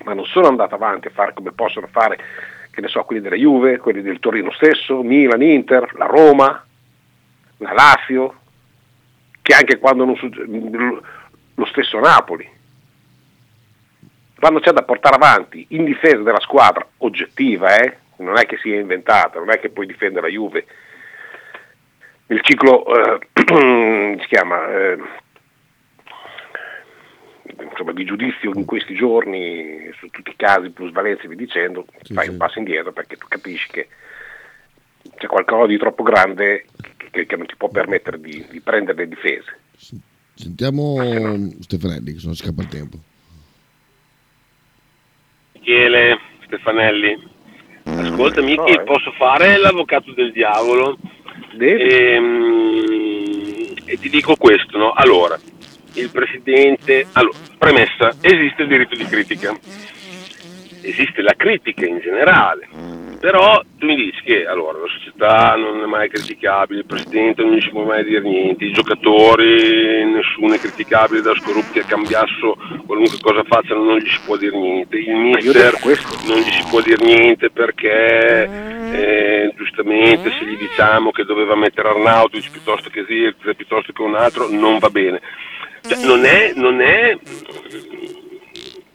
ma 0.04 0.14
non 0.16 0.26
sono 0.26 0.48
andato 0.48 0.74
avanti 0.74 1.08
a 1.08 1.12
fare 1.12 1.34
come 1.34 1.52
possono 1.52 1.86
fare, 1.92 2.18
che 2.72 2.82
ne 2.82 2.88
so, 2.88 3.04
quelli 3.04 3.22
della 3.22 3.36
Juve, 3.36 3.78
quelli 3.78 4.02
del 4.02 4.20
Torino 4.20 4.52
stesso, 4.52 5.04
Milan, 5.04 5.44
Inter, 5.44 5.94
la 5.94 6.08
Roma, 6.08 6.66
la 7.58 7.72
Lazio, 7.74 8.34
che 9.44 9.54
anche 9.54 9.78
quando 9.78 10.06
non 10.06 10.16
succe- 10.16 10.44
lo 11.54 11.66
stesso 11.66 12.00
Napoli. 12.00 12.50
Quando 14.40 14.60
c'è 14.60 14.72
da 14.72 14.82
portare 14.82 15.18
avanti 15.18 15.68
in 15.70 15.86
difesa 15.86 16.24
della 16.24 16.40
squadra 16.40 16.84
oggettiva, 16.98 17.78
eh, 17.78 17.98
non 18.18 18.40
è 18.40 18.48
che 18.48 18.58
sia 18.58 18.80
inventata, 18.80 19.38
non 19.38 19.52
è 19.52 19.60
che 19.60 19.70
puoi 19.70 19.86
difendere 19.86 20.28
la 20.28 20.34
Juve 20.34 20.66
il 22.28 22.42
ciclo 22.42 22.86
eh, 22.86 23.20
si 24.22 24.28
chiama 24.28 24.68
eh, 24.72 24.98
insomma, 27.70 27.94
di 27.94 28.06
giudizio 28.06 28.52
in 28.54 28.66
questi 28.66 28.96
giorni 28.96 29.90
su 29.98 30.08
tutti 30.10 30.32
i 30.32 30.36
casi 30.36 30.70
plusvalenze 30.70 31.28
via 31.28 31.38
dicendo 31.38 31.86
fai 32.14 32.30
un 32.30 32.38
passo 32.38 32.60
indietro 32.60 32.92
perché 32.92 33.18
tu 33.18 33.28
capisci 33.28 33.68
che 33.70 33.88
c'è 35.16 35.28
qualcosa 35.28 35.68
di 35.68 35.78
troppo 35.78 36.04
grande 36.04 36.66
che, 37.12 37.26
che 37.26 37.36
non 37.36 37.46
ti 37.46 37.56
può 37.56 37.70
permettere 37.70 38.20
di, 38.20 38.46
di 38.50 38.60
prendere 38.60 38.98
le 38.98 39.08
difese 39.08 39.60
Sentiamo 40.36 40.98
Stefanelli, 41.62 42.14
che 42.14 42.20
se 42.20 42.28
no 42.28 42.34
scappa 42.34 42.62
il 42.62 42.68
tempo. 42.68 42.98
Michele, 45.54 46.20
Stefanelli. 46.44 47.34
Ascolta 47.84 48.42
Michi, 48.42 48.82
posso 48.84 49.12
fare 49.14 49.58
l'avvocato 49.58 50.12
del 50.14 50.34
diavolo? 50.34 50.98
Ehm, 51.60 52.56
E, 53.88 53.98
ti 54.00 54.10
dico 54.10 54.36
questo, 54.36 54.78
no? 54.78 54.94
Allora, 54.94 55.40
il 55.94 56.10
presidente... 56.10 57.06
Allora, 57.14 57.38
premessa, 57.58 58.16
esiste 58.20 58.64
il 58.64 58.68
diritto 58.68 58.96
di 58.96 59.06
critica. 59.06 59.58
Esiste 60.88 61.22
la 61.22 61.34
critica 61.36 61.86
in 61.86 62.00
generale. 62.00 62.68
Però 63.20 63.60
tu 63.80 63.86
mi 63.88 63.96
dici 63.96 64.22
che 64.22 64.46
allora 64.46 64.78
la 64.78 64.88
società 64.88 65.56
non 65.56 65.82
è 65.82 65.86
mai 65.86 66.10
criticabile, 66.10 66.82
il 66.82 66.86
presidente 66.86 67.42
non 67.42 67.56
gli 67.56 67.62
si 67.62 67.70
può 67.70 67.84
mai 67.84 68.04
dire 68.04 68.22
niente, 68.22 68.66
i 68.66 68.72
giocatori 68.72 70.06
nessuno 70.06 70.54
è 70.54 70.60
criticabile 70.60 71.22
da 71.22 71.34
scorrupti 71.34 71.80
a 71.80 71.86
cambiasso, 71.86 72.56
qualunque 72.86 73.18
cosa 73.20 73.44
facciano 73.44 73.84
non 73.84 73.98
gli 73.98 74.10
si 74.10 74.20
può 74.26 74.38
dire 74.38 74.56
niente, 74.56 74.98
il 74.98 75.16
mister 75.16 75.74
non 76.28 76.38
gli 76.38 76.52
si 76.52 76.64
può 76.70 76.82
dire 76.82 77.04
niente 77.04 77.50
perché 77.50 78.44
eh, 78.92 79.54
giustamente 79.56 80.32
se 80.32 80.46
gli 80.46 80.58
diciamo 80.58 81.12
che 81.12 81.24
doveva 81.24 81.56
mettere 81.56 81.90
Arnautovic 81.90 82.52
piuttosto 82.52 82.90
che 82.90 83.06
Zirkzee 83.08 83.56
piuttosto 83.56 83.92
che 83.92 84.02
un 84.02 84.16
altro 84.16 84.50
non 84.50 84.78
va 84.78 84.90
bene. 84.90 85.20
Cioè, 85.88 86.04
non 86.04 86.26
è, 86.26 86.52
non 86.56 86.82
è 86.82 87.18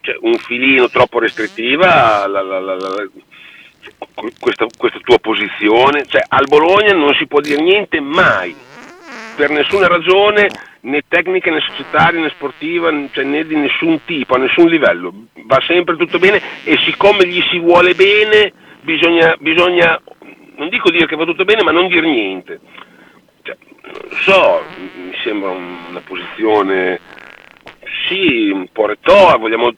cioè, 0.00 0.16
un 0.20 0.38
filino 0.38 0.88
troppo 0.88 1.18
restrittiva 1.18 2.26
la- 2.26 2.42
la- 2.42 2.60
la- 2.60 3.08
questa, 4.38 4.66
questa 4.76 4.98
tua 5.02 5.18
posizione. 5.18 6.04
Cioè, 6.06 6.22
al 6.28 6.46
Bologna 6.48 6.92
non 6.92 7.14
si 7.14 7.26
può 7.26 7.40
dire 7.40 7.62
niente 7.62 8.00
mai, 8.00 8.54
per 9.36 9.50
nessuna 9.50 9.86
ragione, 9.86 10.48
né 10.82 11.02
tecnica 11.08 11.50
né 11.50 11.60
societaria 11.60 12.20
né 12.20 12.30
sportiva, 12.30 12.92
cioè, 13.12 13.24
né 13.24 13.44
di 13.44 13.56
nessun 13.56 14.00
tipo, 14.04 14.34
a 14.34 14.38
nessun 14.38 14.68
livello. 14.68 15.12
Va 15.44 15.62
sempre 15.66 15.96
tutto 15.96 16.18
bene 16.18 16.40
e 16.64 16.76
siccome 16.84 17.26
gli 17.26 17.40
si 17.50 17.58
vuole 17.58 17.94
bene, 17.94 18.52
bisogna, 18.82 19.36
bisogna 19.38 20.00
non 20.56 20.68
dico 20.68 20.90
dire 20.90 21.06
che 21.06 21.16
va 21.16 21.24
tutto 21.24 21.44
bene, 21.44 21.62
ma 21.62 21.70
non 21.70 21.88
dire 21.88 22.06
niente. 22.06 22.60
Cioè, 23.42 23.56
so, 24.22 24.62
mi 24.76 25.14
sembra 25.22 25.50
una 25.50 26.00
posizione 26.04 27.00
sì, 28.08 28.50
un 28.50 28.68
po' 28.72 28.86
rettore, 28.86 29.38
vogliamo, 29.38 29.72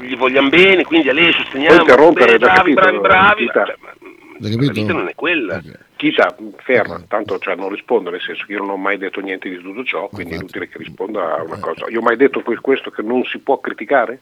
gli 0.00 0.16
vogliamo 0.16 0.48
bene, 0.48 0.84
quindi 0.84 1.08
a 1.08 1.12
lei 1.12 1.32
sosteniamo, 1.32 1.80
interrompere, 1.80 2.38
bene, 2.38 2.38
bravi, 2.38 2.74
capito, 2.74 2.80
bravi, 2.80 2.98
bravi, 2.98 3.46
Chita. 3.46 3.64
cioè, 3.64 3.76
ma 3.80 3.92
la 4.38 4.72
vita 4.72 4.92
non 4.92 5.08
è 5.08 5.14
quella. 5.14 5.62
Chita, 5.96 6.36
ferma, 6.56 7.02
tanto 7.06 7.38
cioè, 7.38 7.54
non 7.54 7.70
rispondo, 7.70 8.10
nel 8.10 8.20
senso 8.20 8.44
che 8.46 8.52
io 8.52 8.58
non 8.58 8.70
ho 8.70 8.76
mai 8.76 8.98
detto 8.98 9.20
niente 9.20 9.48
di 9.48 9.58
tutto 9.58 9.84
ciò, 9.84 10.08
quindi 10.08 10.34
è 10.34 10.36
inutile 10.36 10.68
che 10.68 10.78
risponda 10.78 11.36
a 11.36 11.42
una 11.42 11.58
cosa. 11.58 11.88
Io 11.88 12.00
ho 12.00 12.02
mai 12.02 12.16
detto 12.16 12.42
que- 12.42 12.60
questo 12.60 12.90
che 12.90 13.02
non 13.02 13.24
si 13.24 13.38
può 13.38 13.60
criticare? 13.60 14.20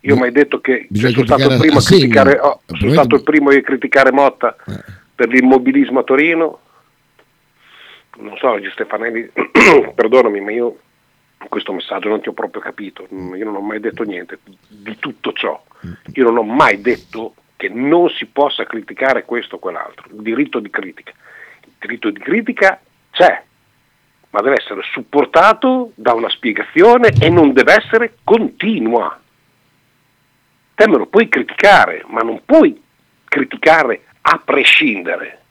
Io 0.00 0.14
ho 0.14 0.18
mai 0.18 0.32
detto 0.32 0.60
che 0.60 0.86
Bisogna 0.88 1.24
sono 1.24 1.26
stato, 1.26 1.58
primo 1.58 1.78
a 1.78 2.46
oh, 2.46 2.60
sono 2.66 2.92
stato 2.92 3.14
il 3.16 3.22
primo 3.22 3.48
a 3.48 3.60
criticare 3.60 4.12
Motta 4.12 4.54
per 5.14 5.28
l'immobilismo 5.28 6.00
a 6.00 6.02
Torino. 6.02 6.58
Non 8.18 8.36
so, 8.36 8.50
oggi 8.50 8.68
Stefanelli, 8.70 9.30
perdonami, 9.94 10.40
ma 10.40 10.50
io 10.52 10.78
questo 11.48 11.72
messaggio 11.72 12.08
non 12.08 12.20
ti 12.20 12.28
ho 12.28 12.32
proprio 12.32 12.60
capito. 12.60 13.06
Mm, 13.12 13.34
Io 13.34 13.44
non 13.44 13.56
ho 13.56 13.60
mai 13.60 13.80
detto 13.80 14.02
niente 14.04 14.38
di 14.68 14.96
tutto 14.98 15.32
ciò. 15.32 15.62
Io 16.14 16.24
non 16.24 16.38
ho 16.38 16.42
mai 16.42 16.80
detto 16.80 17.34
che 17.56 17.68
non 17.68 18.08
si 18.10 18.26
possa 18.26 18.64
criticare 18.64 19.24
questo 19.24 19.56
o 19.56 19.58
quell'altro. 19.58 20.08
Il 20.14 20.22
diritto 20.22 20.58
di 20.60 20.70
critica. 20.70 21.12
Il 21.64 21.72
diritto 21.78 22.10
di 22.10 22.18
critica 22.18 22.80
c'è, 23.10 23.42
ma 24.30 24.40
deve 24.40 24.56
essere 24.60 24.82
supportato 24.90 25.92
da 25.94 26.12
una 26.14 26.28
spiegazione 26.28 27.12
e 27.20 27.28
non 27.28 27.52
deve 27.52 27.74
essere 27.74 28.16
continua. 28.24 29.18
Te 30.74 30.88
me 30.88 30.96
lo 30.96 31.06
puoi 31.06 31.28
criticare, 31.28 32.04
ma 32.08 32.20
non 32.20 32.40
puoi 32.44 32.82
criticare 33.24 34.04
a 34.22 34.40
prescindere. 34.44 35.43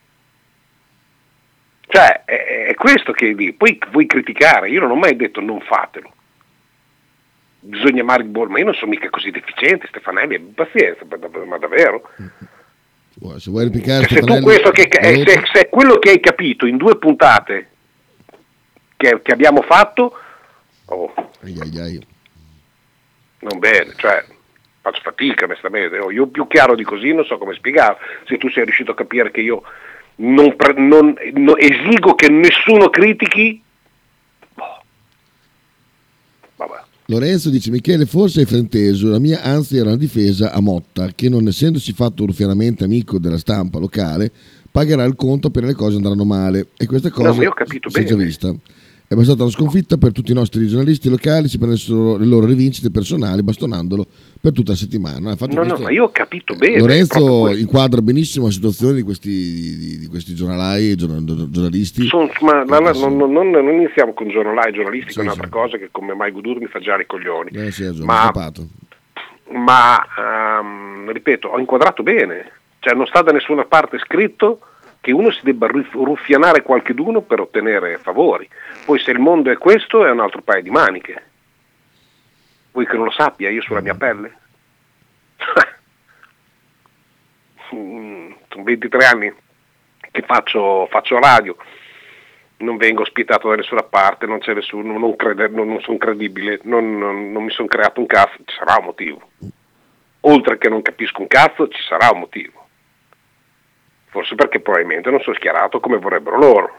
Cioè, 1.94 2.22
è, 2.24 2.66
è 2.70 2.74
questo 2.74 3.12
che. 3.12 3.54
Poi 3.56 3.78
vuoi 3.92 4.06
criticare, 4.06 4.68
io 4.68 4.80
non 4.80 4.90
ho 4.90 4.96
mai 4.96 5.14
detto 5.14 5.40
non 5.40 5.60
fatelo. 5.60 6.12
Bisogna 7.60 8.02
amare 8.02 8.24
il 8.24 8.28
buon, 8.28 8.50
ma 8.50 8.58
io 8.58 8.64
non 8.64 8.74
sono 8.74 8.90
mica 8.90 9.08
così 9.10 9.30
deficiente, 9.30 9.86
Stefanelli, 9.86 10.40
pazienza, 10.40 11.04
ma 11.08 11.16
dav- 11.16 11.44
ma 11.44 11.56
davvero? 11.56 12.10
Se 13.38 13.48
vuoi 13.48 13.64
replicare 13.64 14.06
Cioè, 14.06 14.08
se 14.08 14.14
tu 14.16 14.32
Stefanelli, 14.32 14.44
questo 14.44 14.70
che, 14.72 14.82
eh, 14.90 15.16
dopo- 15.18 15.30
se, 15.30 15.42
se 15.52 15.60
è 15.60 15.68
quello 15.68 15.98
che 16.00 16.10
hai 16.10 16.18
capito 16.20 16.66
in 16.66 16.76
due 16.78 16.98
puntate 16.98 17.68
che, 18.96 19.20
che 19.22 19.32
abbiamo 19.32 19.62
fatto, 19.62 20.18
oh, 20.86 21.14
Ai, 21.44 21.56
ai, 21.60 21.78
ai. 21.78 22.06
non 23.38 23.60
bene, 23.60 23.92
cioè 23.96 24.24
faccio 24.80 25.00
fatica 25.00 25.44
onestamente, 25.44 25.98
Oh, 25.98 26.10
io 26.10 26.26
più 26.26 26.48
chiaro 26.48 26.74
di 26.74 26.82
così 26.82 27.14
non 27.14 27.24
so 27.24 27.38
come 27.38 27.54
spiegare, 27.54 27.96
se 28.26 28.36
tu 28.36 28.50
sei 28.50 28.64
riuscito 28.64 28.90
a 28.90 28.96
capire 28.96 29.30
che 29.30 29.40
io 29.40 29.62
non, 30.16 30.54
non- 30.76 31.14
no- 31.34 31.56
esigo 31.56 32.14
che 32.14 32.28
nessuno 32.28 32.88
critichi, 32.90 33.62
boh. 34.54 34.82
vabbè. 36.56 36.82
Lorenzo 37.06 37.50
dice 37.50 37.70
Michele 37.70 38.06
forse 38.06 38.40
hai 38.40 38.46
frainteso. 38.46 39.08
La 39.08 39.18
mia 39.18 39.42
anzi 39.42 39.76
era 39.76 39.88
una 39.88 39.96
difesa 39.96 40.52
a 40.52 40.60
Motta 40.60 41.08
che 41.14 41.28
non 41.28 41.46
essendosi 41.46 41.92
fatto 41.92 42.24
ruffianamente 42.24 42.84
amico 42.84 43.18
della 43.18 43.38
stampa 43.38 43.78
locale 43.78 44.32
pagherà 44.70 45.04
il 45.04 45.14
conto 45.14 45.48
appena 45.48 45.66
le 45.66 45.74
cose 45.74 45.96
andranno 45.96 46.24
male. 46.24 46.68
E 46.76 46.86
questa 46.86 47.10
cosa 47.10 47.42
io 47.42 47.50
ho 47.50 47.54
capito 47.54 47.90
si 47.90 47.98
è 48.00 48.04
già 48.04 48.16
vista 48.16 48.54
è 49.06 49.14
bastata 49.14 49.42
una 49.42 49.52
sconfitta 49.52 49.98
per 49.98 50.12
tutti 50.12 50.30
i 50.30 50.34
nostri 50.34 50.66
giornalisti 50.66 51.10
locali 51.10 51.46
si 51.48 51.58
prendessero 51.58 52.16
le 52.16 52.24
loro 52.24 52.46
rivincite 52.46 52.90
personali 52.90 53.42
bastonandolo 53.42 54.06
per 54.40 54.52
tutta 54.52 54.72
la 54.72 54.76
settimana 54.78 55.30
Infatti 55.32 55.54
No, 55.54 55.60
no, 55.62 55.66
questo- 55.68 55.84
ma 55.84 55.90
io 55.92 56.04
ho 56.04 56.10
capito 56.10 56.54
bene. 56.54 56.78
Lorenzo 56.78 57.54
inquadra 57.54 58.00
benissimo 58.00 58.46
la 58.46 58.52
situazione 58.52 58.94
di 58.94 59.02
questi, 59.02 59.30
di, 59.30 59.98
di 59.98 60.06
questi 60.06 60.34
giornalai 60.34 60.94
giornal- 60.96 61.48
giornalisti 61.50 62.06
Sono- 62.06 62.30
ma 62.40 62.64
ma- 62.64 62.92
Sì. 62.94 63.00
non, 63.00 63.16
non- 63.30 63.50
non 63.50 63.68
iniziamo 63.74 64.14
con 64.14 64.28
giornalai 64.28 64.72
giornalisti, 64.72 65.08
Sì, 65.10 65.14
che 65.16 65.20
è 65.20 65.24
un'altra 65.24 65.44
sì. 65.46 65.50
cosa 65.52 65.76
che 65.76 65.88
come 65.92 66.14
mai 66.14 66.30
Gudur 66.30 66.58
mi 66.58 66.66
fa 66.66 66.80
già 66.80 66.98
i 66.98 67.06
coglioni. 67.06 67.50
eh, 67.52 67.70
sì, 67.70 67.84
ragione, 67.84 68.06
Ma- 68.06 68.32
ma 69.52 70.04
ehm, 70.18 71.12
ripeto, 71.12 71.48
ho 71.48 71.58
inquadrato 71.58 72.02
bene, 72.02 72.50
cioè 72.80 72.94
non 72.94 73.06
sta 73.06 73.22
da 73.22 73.32
nessuna 73.32 73.64
parte 73.66 73.98
scritto 73.98 74.60
che 75.04 75.12
uno 75.12 75.30
si 75.30 75.40
debba 75.42 75.66
ruf- 75.66 75.92
ruffianare 75.92 76.62
qualcheduno 76.62 77.20
per 77.20 77.38
ottenere 77.38 77.98
favori. 77.98 78.48
Poi 78.86 78.98
se 78.98 79.10
il 79.10 79.18
mondo 79.18 79.50
è 79.50 79.58
questo 79.58 80.06
è 80.06 80.10
un 80.10 80.20
altro 80.20 80.40
paio 80.40 80.62
di 80.62 80.70
maniche. 80.70 81.22
Vuoi 82.72 82.86
che 82.86 82.96
non 82.96 83.04
lo 83.04 83.10
sappia 83.10 83.50
io 83.50 83.60
sulla 83.60 83.82
mia 83.82 83.94
pelle? 83.94 84.34
Sono 87.68 88.34
23 88.64 89.04
anni 89.04 89.30
che 90.10 90.22
faccio, 90.22 90.86
faccio 90.90 91.18
radio, 91.18 91.54
non 92.58 92.78
vengo 92.78 93.02
ospitato 93.02 93.50
da 93.50 93.56
nessuna 93.56 93.82
parte, 93.82 94.24
non 94.24 94.38
c'è 94.38 94.54
nessuno, 94.54 94.96
non, 94.98 95.16
crede- 95.16 95.48
non- 95.48 95.68
non 95.68 95.82
sono 95.82 95.98
credibile, 95.98 96.60
non- 96.62 97.30
non 97.30 97.42
mi 97.44 97.50
sono 97.50 97.68
creato 97.68 98.00
un 98.00 98.06
cazzo, 98.06 98.38
ci 98.44 98.56
sarà 98.56 98.78
un 98.78 98.86
motivo. 98.86 99.30
Oltre 100.20 100.56
che 100.56 100.70
non 100.70 100.80
capisco 100.80 101.20
un 101.20 101.26
cazzo, 101.26 101.68
ci 101.68 101.82
sarà 101.82 102.08
un 102.10 102.20
motivo. 102.20 102.63
Forse 104.14 104.36
perché 104.36 104.60
probabilmente 104.60 105.10
non 105.10 105.18
sono 105.22 105.34
schierato 105.34 105.80
come 105.80 105.98
vorrebbero 105.98 106.38
loro. 106.38 106.78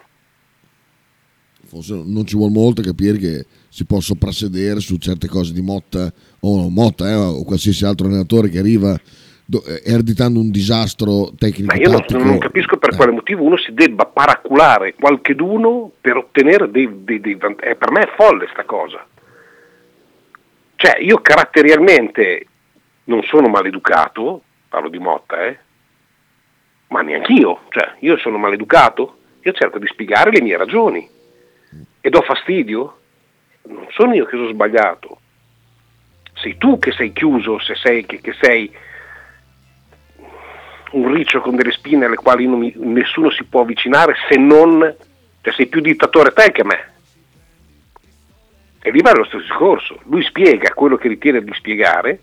forse 1.68 2.02
non 2.06 2.26
ci 2.26 2.38
vuole 2.38 2.54
molto 2.54 2.82
capire 2.82 3.18
che 3.18 3.46
si 3.68 3.84
può 3.86 4.00
soprassedere 4.00 4.80
su 4.80 4.96
certe 4.98 5.28
cose 5.28 5.52
di 5.52 5.60
Motta 5.62 6.10
o 6.40 6.70
Motta 6.70 7.10
eh, 7.10 7.16
o 7.16 7.44
qualsiasi 7.44 7.84
altro 7.84 8.08
allenatore 8.08 8.48
che 8.48 8.60
arriva 8.60 8.98
do- 9.44 9.66
eh, 9.66 9.82
ereditando 9.84 10.40
un 10.40 10.50
disastro 10.50 11.34
tecnico 11.38 11.74
Ma 11.76 11.82
io 11.82 11.90
non, 11.90 12.06
non 12.24 12.38
capisco 12.38 12.78
per 12.78 12.94
Eh, 12.94 12.96
quale 12.96 13.12
motivo 13.12 13.44
uno 13.44 13.58
si 13.58 13.74
debba 13.74 14.06
paraculare 14.06 14.94
qualcheduno 14.94 15.92
per 16.00 16.16
ottenere 16.16 16.72
dei, 16.72 16.88
dei, 17.04 17.20
dei 17.20 17.36
vant- 17.36 17.62
eh, 17.66 17.76
per 17.76 17.92
me 17.92 18.02
è 18.04 18.14
folle 18.16 18.48
sta 18.54 18.64
cosa. 18.64 19.06
Cioè, 20.78 21.00
io 21.02 21.20
caratterialmente 21.20 22.46
non 23.06 23.22
sono 23.24 23.48
maleducato, 23.50 24.42
parlo 24.70 24.88
di 24.88 25.00
Motta, 25.00 25.46
eh, 25.46 25.58
ma 26.88 27.02
neanch'io. 27.02 27.62
Cioè, 27.70 27.96
io 28.00 28.18
sono 28.18 28.38
maleducato, 28.38 29.18
io 29.42 29.52
cerco 29.52 29.80
di 29.80 29.88
spiegare 29.88 30.32
le 30.32 30.42
mie 30.42 30.58
ragioni 30.58 31.08
e 32.02 32.10
do 32.10 32.22
fastidio. 32.22 33.00
Non 33.68 33.88
sono 33.90 34.14
io 34.14 34.26
che 34.26 34.36
sono 34.38 34.50
sbagliato. 34.50 35.20
Sei 36.36 36.58
tu 36.58 36.78
che 36.78 36.92
sei 36.92 37.12
chiuso, 37.14 37.60
se 37.60 37.76
sei, 37.76 38.06
che, 38.06 38.20
che 38.22 38.34
sei 38.40 38.72
un 40.92 41.12
riccio 41.14 41.42
con 41.42 41.56
delle 41.56 41.72
spine 41.72 42.06
alle 42.06 42.16
quali 42.16 42.46
mi- 42.48 42.74
nessuno 42.78 43.30
si 43.30 43.44
può 43.46 43.62
avvicinare 43.62 44.16
se 44.30 44.38
non, 44.38 44.80
cioè 45.42 45.54
sei 45.54 45.68
più 45.68 45.82
dittatore 45.82 46.32
te 46.32 46.52
che 46.52 46.64
me. 46.64 46.94
E 48.82 48.92
lì 48.92 49.02
va 49.02 49.12
lo 49.14 49.24
stesso 49.26 49.42
discorso, 49.44 50.00
lui 50.06 50.24
spiega 50.24 50.74
quello 50.74 50.96
che 50.96 51.08
ritiene 51.08 51.44
di 51.44 51.52
spiegare, 51.56 52.20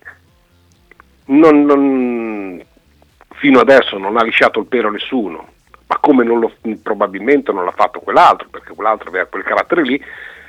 non- 1.26 1.64
non- 1.64 2.62
fino 3.42 3.58
adesso 3.58 3.98
non 3.98 4.16
ha 4.16 4.22
lisciato 4.22 4.60
il 4.60 4.66
pelo 4.66 4.86
a 4.86 4.92
nessuno, 4.92 5.48
ma 5.88 5.98
come 5.98 6.22
non 6.22 6.38
lo- 6.38 6.52
probabilmente 6.80 7.50
non 7.50 7.64
l'ha 7.64 7.72
fatto 7.72 7.98
quell'altro, 7.98 8.46
perché 8.48 8.72
quell'altro 8.72 9.08
aveva 9.08 9.24
quel 9.24 9.42
carattere 9.42 9.82
lì 9.82 10.00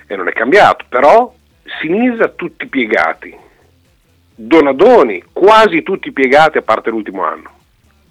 e 0.05 0.15
non 0.15 0.27
è 0.27 0.31
cambiato, 0.31 0.85
però 0.87 1.33
Sinisa 1.81 2.27
tutti 2.27 2.67
piegati, 2.67 3.35
Donadoni 4.35 5.23
quasi 5.33 5.81
tutti 5.81 6.11
piegati 6.11 6.59
a 6.59 6.61
parte 6.61 6.91
l'ultimo 6.91 7.23
anno 7.23 7.49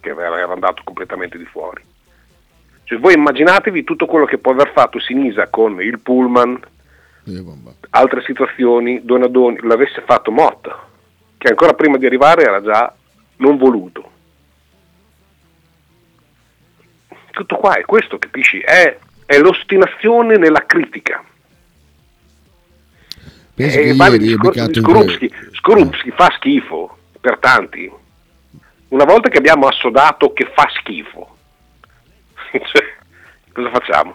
che 0.00 0.10
era 0.10 0.52
andato 0.52 0.82
completamente 0.82 1.38
di 1.38 1.44
fuori. 1.44 1.80
Cioè, 2.82 2.98
voi 2.98 3.14
immaginatevi 3.14 3.84
tutto 3.84 4.06
quello 4.06 4.24
che 4.24 4.38
può 4.38 4.50
aver 4.50 4.72
fatto 4.72 4.98
Sinisa 4.98 5.46
con 5.46 5.80
il 5.80 6.00
pullman, 6.00 6.60
altre 7.90 8.24
situazioni, 8.24 9.04
Donadoni, 9.04 9.60
l'avesse 9.62 10.02
fatto 10.04 10.32
Motta, 10.32 10.76
che 11.38 11.46
ancora 11.46 11.74
prima 11.74 11.98
di 11.98 12.06
arrivare 12.06 12.42
era 12.42 12.60
già 12.60 12.92
non 13.36 13.56
voluto. 13.58 14.10
Tutto 17.32 17.56
qua 17.56 17.76
è 17.76 17.82
questo, 17.82 18.18
capisci? 18.18 18.60
È, 18.60 18.98
è 19.24 19.38
l'ostinazione 19.38 20.36
nella 20.36 20.64
critica. 20.66 21.24
Penso 23.54 23.78
E 23.78 23.82
che 23.82 23.88
Eh, 23.88 23.94
vale 23.94 24.16
ieri 24.16 24.32
in 24.32 24.74
Skorupski. 24.74 25.34
Skorupski 25.52 26.10
fa 26.10 26.30
schifo 26.36 26.98
per 27.20 27.38
tanti. 27.38 27.90
Una 28.88 29.04
volta 29.04 29.30
che 29.30 29.38
abbiamo 29.38 29.66
assodato 29.66 30.34
che 30.34 30.50
fa 30.54 30.68
schifo, 30.78 31.36
cioè, 32.52 32.94
cosa 33.52 33.70
facciamo? 33.70 34.14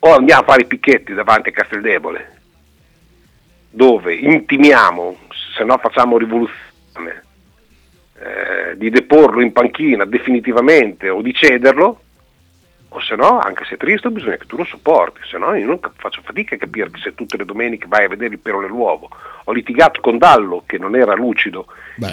O 0.00 0.14
andiamo 0.14 0.42
a 0.42 0.44
fare 0.44 0.62
i 0.62 0.66
picchetti 0.66 1.14
davanti 1.14 1.50
a 1.50 1.52
Casteldebole, 1.52 2.40
dove 3.70 4.14
intimiamo, 4.16 5.16
se 5.56 5.62
no 5.62 5.78
facciamo 5.78 6.18
rivoluzione, 6.18 7.24
eh, 8.20 8.76
di 8.76 8.90
deporlo 8.90 9.40
in 9.40 9.52
panchina 9.52 10.04
definitivamente 10.04 11.08
o 11.08 11.22
di 11.22 11.32
cederlo, 11.32 12.00
o 12.92 13.00
se 13.00 13.14
no, 13.14 13.38
anche 13.38 13.64
se 13.64 13.74
è 13.74 13.76
triste, 13.78 14.10
bisogna 14.10 14.36
che 14.36 14.46
tu 14.46 14.56
lo 14.56 14.64
sopporti, 14.64 15.20
se 15.24 15.38
no 15.38 15.54
io 15.54 15.64
non 15.64 15.78
faccio 15.96 16.20
fatica 16.24 16.56
a 16.56 16.58
capire 16.58 16.90
se 17.02 17.14
tutte 17.14 17.36
le 17.36 17.44
domeniche 17.44 17.86
vai 17.88 18.04
a 18.04 18.08
vedere 18.08 18.34
il 18.34 18.40
pelo 18.40 18.60
nell'uovo. 18.60 19.08
Ho 19.44 19.52
litigato 19.52 20.00
con 20.00 20.18
Dallo 20.18 20.64
che 20.66 20.76
non 20.76 20.96
era 20.96 21.14
lucido 21.14 21.66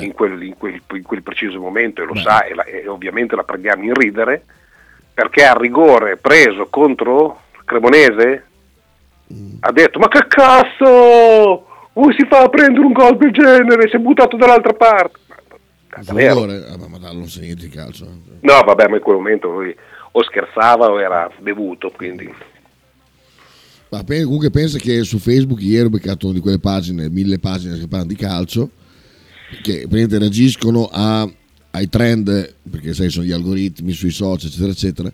in 0.04 0.14
quel, 0.14 0.42
in 0.44 0.56
quel- 0.58 0.82
in 0.92 1.04
quel 1.04 1.24
preciso 1.24 1.60
momento 1.60 2.02
e 2.02 2.06
lo 2.06 2.14
Beh. 2.14 2.22
sa 2.22 2.44
e, 2.44 2.54
la- 2.54 2.64
e 2.64 2.88
ovviamente 2.88 3.36
la 3.36 3.44
preghiamo 3.44 3.84
in 3.84 3.94
ridere, 3.96 4.44
perché 5.14 5.46
a 5.46 5.58
rigore 5.58 6.18
preso 6.18 6.68
contro 6.70 7.42
Cremonese 7.66 8.46
ha 9.62 9.72
detto 9.72 9.98
ma 10.00 10.08
che 10.08 10.26
cazzo, 10.28 11.66
come 11.92 12.14
si 12.16 12.26
fa 12.30 12.44
a 12.44 12.50
prendere 12.50 12.86
un 12.86 12.94
gol 12.94 13.18
del 13.18 13.32
genere, 13.32 13.90
si 13.90 13.96
è 13.96 14.00
buttato 14.00 14.38
dall'altra 14.38 14.74
parte. 14.74 15.20
Davvero? 16.04 16.44
ah, 16.44 16.78
ma, 16.78 16.88
ma 16.88 16.98
Dallo 16.98 17.20
non 17.20 17.30
sa 17.30 17.40
niente 17.42 17.64
di 17.64 17.70
calcio. 17.70 18.06
eh. 18.06 18.38
No, 18.42 18.62
vabbè, 18.66 18.88
ma 18.88 18.98
in 18.98 19.02
quel 19.02 19.16
momento 19.18 19.50
lui 19.50 19.76
o 20.12 20.24
scherzava 20.24 20.88
o 20.88 21.00
era 21.00 21.30
bevuto, 21.40 21.92
quindi 21.96 22.32
Ma 23.90 24.04
comunque 24.04 24.50
pensa 24.50 24.78
che 24.78 25.04
su 25.04 25.18
Facebook 25.18 25.62
ieri 25.62 25.86
ho 25.86 25.90
beccato 25.90 26.26
una 26.26 26.36
di 26.36 26.42
quelle 26.42 26.60
pagine, 26.60 27.10
mille 27.10 27.40
pagine 27.40 27.78
che 27.78 27.88
parlano 27.88 28.12
di 28.12 28.16
calcio 28.18 28.70
che 29.62 29.74
praticamente 29.88 30.18
reagiscono 30.18 30.90
a- 30.92 31.30
ai 31.72 31.88
trend, 31.88 32.54
perché 32.70 32.94
sai 32.94 33.10
sono 33.10 33.26
gli 33.26 33.32
algoritmi 33.32 33.94
sui 33.94 34.10
social, 34.12 34.50
eccetera, 34.50 34.72
eccetera, 34.72 35.12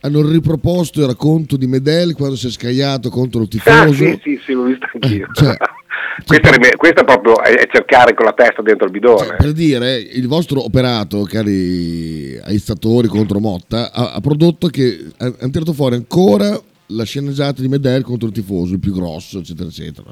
hanno 0.00 0.28
riproposto 0.28 1.00
il 1.00 1.06
racconto 1.06 1.56
di 1.56 1.66
Medel 1.68 2.14
quando 2.14 2.34
si 2.36 2.48
è 2.48 2.50
scagliato 2.50 3.10
contro 3.10 3.42
il 3.42 3.48
tifoso. 3.48 3.80
Ah, 3.80 3.92
sì, 3.92 4.20
sì, 4.22 4.40
sì, 4.44 4.52
l'ho 4.54 4.64
visto 4.64 4.88
anch'io. 4.92 5.28
Cioè, 5.32 5.56
questa, 6.24 6.50
è, 6.50 6.76
questa 6.76 7.04
proprio 7.04 7.42
è, 7.42 7.66
cercare 7.70 8.14
con 8.14 8.24
la 8.24 8.32
testa 8.32 8.62
dentro 8.62 8.86
il 8.86 8.92
bidone. 8.92 9.26
Cioè, 9.26 9.36
per 9.36 9.52
dire, 9.52 9.96
il 9.96 10.26
vostro 10.28 10.64
operato, 10.64 11.22
cari 11.24 12.38
aizzatori 12.42 13.08
contro 13.08 13.38
Motta, 13.38 13.92
ha, 13.92 14.12
ha 14.12 14.20
prodotto 14.20 14.68
che 14.68 15.06
ha- 15.18 15.34
hanno 15.40 15.50
tirato 15.50 15.72
fuori 15.72 15.96
ancora 15.96 16.58
la 16.90 17.04
sceneggiata 17.04 17.60
di 17.60 17.68
Medel 17.68 18.02
contro 18.02 18.28
il 18.28 18.34
tifoso, 18.34 18.74
il 18.74 18.80
più 18.80 18.92
grosso, 18.92 19.38
eccetera, 19.38 19.68
eccetera. 19.68 20.08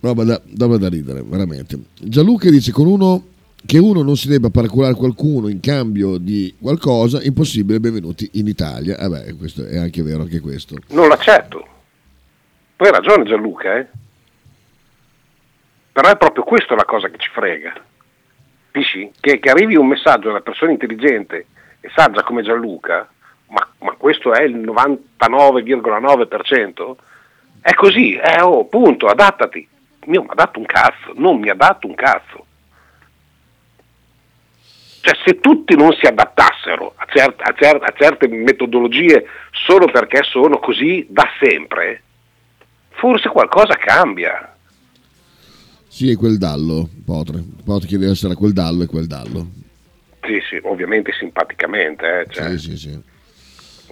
Roba 0.00 0.24
da, 0.24 0.40
roba 0.58 0.78
da 0.78 0.88
ridere, 0.88 1.22
veramente. 1.24 1.78
Gianluca 2.00 2.50
dice 2.50 2.72
con 2.72 2.86
uno 2.86 3.26
che 3.64 3.78
uno 3.78 4.02
non 4.02 4.16
si 4.16 4.26
debba 4.26 4.50
paraculare 4.50 4.94
qualcuno 4.94 5.46
in 5.46 5.60
cambio 5.60 6.18
di 6.18 6.52
qualcosa, 6.60 7.22
impossibile, 7.22 7.78
benvenuti 7.78 8.28
in 8.32 8.48
Italia. 8.48 8.96
Vabbè, 8.98 9.36
questo 9.36 9.64
è 9.64 9.78
anche 9.78 10.02
vero, 10.02 10.22
anche 10.22 10.40
questo. 10.40 10.76
Non 10.88 11.08
l'accetto. 11.08 11.64
Poi 12.74 12.88
hai 12.88 12.94
ragione 12.94 13.24
Gianluca, 13.24 13.78
eh? 13.78 13.86
Però 15.92 16.08
è 16.08 16.16
proprio 16.16 16.44
questa 16.44 16.74
la 16.74 16.84
cosa 16.84 17.08
che 17.08 17.18
ci 17.18 17.28
frega. 17.30 17.74
Capisci? 18.72 19.12
Che, 19.20 19.38
che 19.38 19.50
arrivi 19.50 19.76
un 19.76 19.86
messaggio 19.86 20.28
da 20.28 20.30
una 20.30 20.40
persona 20.40 20.72
intelligente 20.72 21.44
e 21.80 21.90
saggia 21.94 22.22
come 22.22 22.42
Gianluca, 22.42 23.06
ma, 23.48 23.68
ma 23.80 23.92
questo 23.92 24.32
è 24.32 24.42
il 24.42 24.56
99,9%, 24.56 26.94
è 27.60 27.74
così, 27.74 28.14
eh, 28.14 28.40
oh, 28.40 28.64
punto, 28.64 29.06
adattati. 29.06 29.68
Mio, 30.06 30.22
mi 30.22 30.28
ha 30.30 30.34
dato 30.34 30.58
un 30.58 30.64
cazzo, 30.64 31.12
non 31.14 31.38
mi 31.38 31.50
ha 31.50 31.54
dato 31.54 31.86
un 31.86 31.94
cazzo. 31.94 32.46
Cioè, 35.02 35.16
se 35.24 35.38
tutti 35.40 35.76
non 35.76 35.92
si 35.92 36.06
adattassero 36.06 36.94
a, 36.96 37.04
cer- 37.06 37.42
a 37.42 37.52
cer- 37.54 37.82
a 37.82 37.92
certe 37.94 38.26
metodologie 38.28 39.26
solo 39.50 39.84
perché 39.86 40.22
sono 40.22 40.58
così 40.58 41.04
da 41.08 41.28
sempre, 41.40 42.02
forse 42.90 43.28
qualcosa 43.28 43.74
cambia. 43.74 44.51
Sì, 45.92 46.10
è 46.10 46.16
quel 46.16 46.38
dallo, 46.38 46.88
Potre. 47.04 47.44
Potre 47.62 47.86
che 47.86 47.98
deve 47.98 48.12
essere 48.12 48.34
quel 48.34 48.54
dallo 48.54 48.82
e 48.82 48.86
quel 48.86 49.06
dallo. 49.06 49.46
Sì, 50.22 50.40
sì, 50.48 50.58
ovviamente 50.62 51.12
simpaticamente, 51.12 52.20
eh, 52.20 52.26
cioè, 52.32 52.56
Sì, 52.56 52.70
sì, 52.70 52.76
sì. 52.78 52.98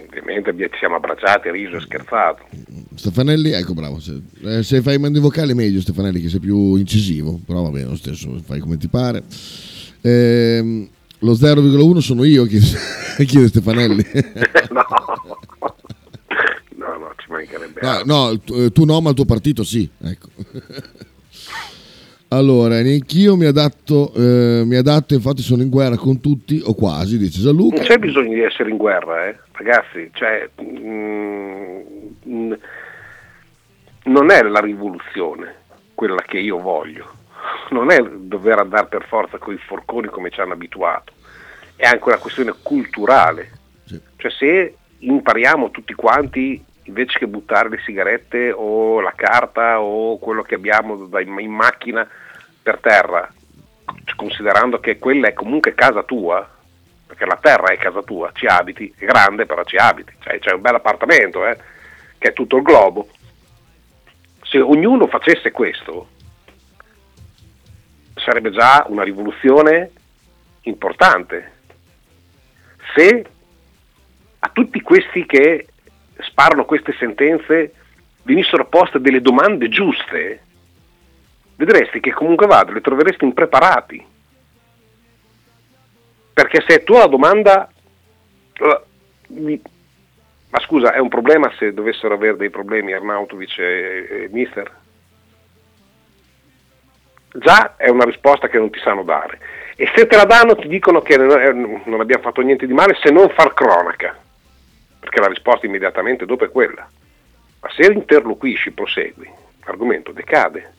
ovviamente 0.06 0.50
ci 0.56 0.78
siamo 0.78 0.94
abbracciati, 0.94 1.50
riso 1.50 1.76
e 1.76 1.80
scherzato. 1.80 2.46
Stefanelli, 2.94 3.50
ecco 3.50 3.74
bravo, 3.74 4.00
se, 4.00 4.18
eh, 4.44 4.62
se 4.62 4.80
fai 4.80 4.94
i 4.94 4.98
mandi 4.98 5.18
vocali 5.18 5.52
meglio 5.52 5.82
Stefanelli 5.82 6.22
che 6.22 6.30
sei 6.30 6.40
più 6.40 6.74
incisivo, 6.76 7.38
però 7.44 7.64
va 7.64 7.68
bene 7.68 7.90
lo 7.90 7.96
stesso, 7.96 8.34
fai 8.46 8.60
come 8.60 8.78
ti 8.78 8.88
pare. 8.88 9.22
Ehm, 10.00 10.88
lo 11.18 11.32
0,1 11.34 11.98
sono 11.98 12.24
io, 12.24 12.46
chiede, 12.46 12.64
chiede 13.26 13.48
Stefanelli. 13.48 14.06
no. 14.72 14.86
no, 16.76 16.96
no, 16.96 17.14
ci 17.18 17.26
mancherebbe. 17.28 17.80
no, 17.82 17.88
altro. 17.90 18.06
no, 18.06 18.38
tu, 18.38 18.54
eh, 18.54 18.72
tu 18.72 18.84
no, 18.86 18.98
ma 19.02 19.10
il 19.10 19.14
tuo 19.16 19.26
partito 19.26 19.62
sì. 19.64 19.86
Ecco. 20.02 20.28
Allora, 22.32 22.80
neanch'io 22.80 23.36
mi 23.36 23.44
adatto, 23.46 24.12
eh, 24.14 24.62
mi 24.64 24.76
adatto, 24.76 25.14
infatti 25.14 25.42
sono 25.42 25.62
in 25.62 25.68
guerra 25.68 25.96
con 25.96 26.20
tutti, 26.20 26.60
o 26.64 26.74
quasi, 26.74 27.18
dice 27.18 27.40
Gianluca. 27.40 27.76
Non 27.76 27.84
c'è 27.84 27.98
bisogno 27.98 28.34
di 28.34 28.40
essere 28.42 28.70
in 28.70 28.76
guerra, 28.76 29.28
eh, 29.28 29.36
ragazzi, 29.52 30.10
cioè, 30.12 30.48
mm, 30.62 31.80
mm, 32.28 32.52
non 34.04 34.30
è 34.30 34.42
la 34.42 34.60
rivoluzione 34.60 35.54
quella 35.94 36.22
che 36.26 36.38
io 36.38 36.58
voglio, 36.60 37.06
non 37.70 37.90
è 37.90 37.98
dover 38.00 38.58
andare 38.58 38.86
per 38.86 39.04
forza 39.06 39.38
con 39.38 39.52
i 39.52 39.58
forconi 39.58 40.06
come 40.08 40.30
ci 40.30 40.40
hanno 40.40 40.52
abituato, 40.54 41.12
è 41.76 41.84
anche 41.86 42.04
una 42.08 42.18
questione 42.18 42.54
culturale, 42.62 43.50
Sì. 43.84 44.00
cioè 44.16 44.30
se 44.30 44.74
impariamo 44.98 45.70
tutti 45.70 45.94
quanti 45.94 46.62
invece 46.90 47.20
che 47.20 47.28
buttare 47.28 47.68
le 47.68 47.80
sigarette 47.84 48.50
o 48.50 49.00
la 49.00 49.12
carta 49.14 49.80
o 49.80 50.18
quello 50.18 50.42
che 50.42 50.56
abbiamo 50.56 51.08
in 51.20 51.52
macchina 51.52 52.06
per 52.62 52.78
terra, 52.80 53.32
considerando 54.16 54.80
che 54.80 54.98
quella 54.98 55.28
è 55.28 55.32
comunque 55.32 55.74
casa 55.74 56.02
tua, 56.02 56.46
perché 57.06 57.24
la 57.24 57.38
terra 57.40 57.72
è 57.72 57.78
casa 57.78 58.02
tua, 58.02 58.30
ci 58.34 58.46
abiti, 58.46 58.92
è 58.98 59.04
grande 59.04 59.46
però 59.46 59.62
ci 59.64 59.76
abiti, 59.76 60.12
cioè 60.18 60.38
c'è 60.40 60.52
un 60.52 60.60
bel 60.60 60.74
appartamento 60.74 61.46
eh, 61.46 61.56
che 62.18 62.28
è 62.28 62.32
tutto 62.32 62.56
il 62.56 62.62
globo. 62.62 63.08
Se 64.42 64.58
ognuno 64.60 65.06
facesse 65.06 65.52
questo, 65.52 66.08
sarebbe 68.16 68.50
già 68.50 68.84
una 68.88 69.04
rivoluzione 69.04 69.92
importante. 70.62 71.52
Se 72.94 73.24
a 74.40 74.48
tutti 74.52 74.80
questi 74.80 75.24
che 75.24 75.69
sparano 76.22 76.64
queste 76.64 76.92
sentenze 76.98 77.74
venissero 78.22 78.66
poste 78.66 79.00
delle 79.00 79.20
domande 79.20 79.68
giuste, 79.68 80.42
vedresti 81.56 82.00
che 82.00 82.12
comunque 82.12 82.46
vada, 82.46 82.72
le 82.72 82.80
troveresti 82.80 83.24
impreparati. 83.24 84.06
Perché 86.32 86.64
se 86.66 86.84
tu 86.84 86.94
la 86.94 87.06
domanda, 87.06 87.70
eh, 88.52 89.60
ma 90.50 90.60
scusa, 90.60 90.92
è 90.92 90.98
un 90.98 91.08
problema 91.08 91.52
se 91.58 91.72
dovessero 91.72 92.14
avere 92.14 92.36
dei 92.36 92.50
problemi 92.50 92.92
Arnautovic 92.92 93.58
e, 93.58 94.06
e 94.08 94.28
Mister? 94.30 94.78
Già 97.32 97.76
è 97.76 97.88
una 97.88 98.04
risposta 98.04 98.48
che 98.48 98.58
non 98.58 98.70
ti 98.70 98.80
sanno 98.80 99.04
dare. 99.04 99.38
E 99.76 99.90
se 99.94 100.06
te 100.06 100.16
la 100.16 100.24
danno 100.24 100.56
ti 100.56 100.66
dicono 100.66 101.00
che 101.00 101.14
è- 101.14 101.52
non 101.52 102.00
abbiamo 102.00 102.22
fatto 102.22 102.40
niente 102.40 102.66
di 102.66 102.72
male 102.72 102.98
se 103.00 103.10
non 103.10 103.28
far 103.30 103.54
cronaca, 103.54 104.18
perché 105.00 105.18
la 105.18 105.26
risposta 105.26 105.66
immediatamente 105.66 106.26
dopo 106.26 106.44
è 106.44 106.50
quella. 106.50 106.88
Ma 107.60 107.70
se 107.70 107.90
interloquisci, 107.90 108.70
prosegui, 108.70 109.28
l'argomento 109.64 110.12
decade, 110.12 110.74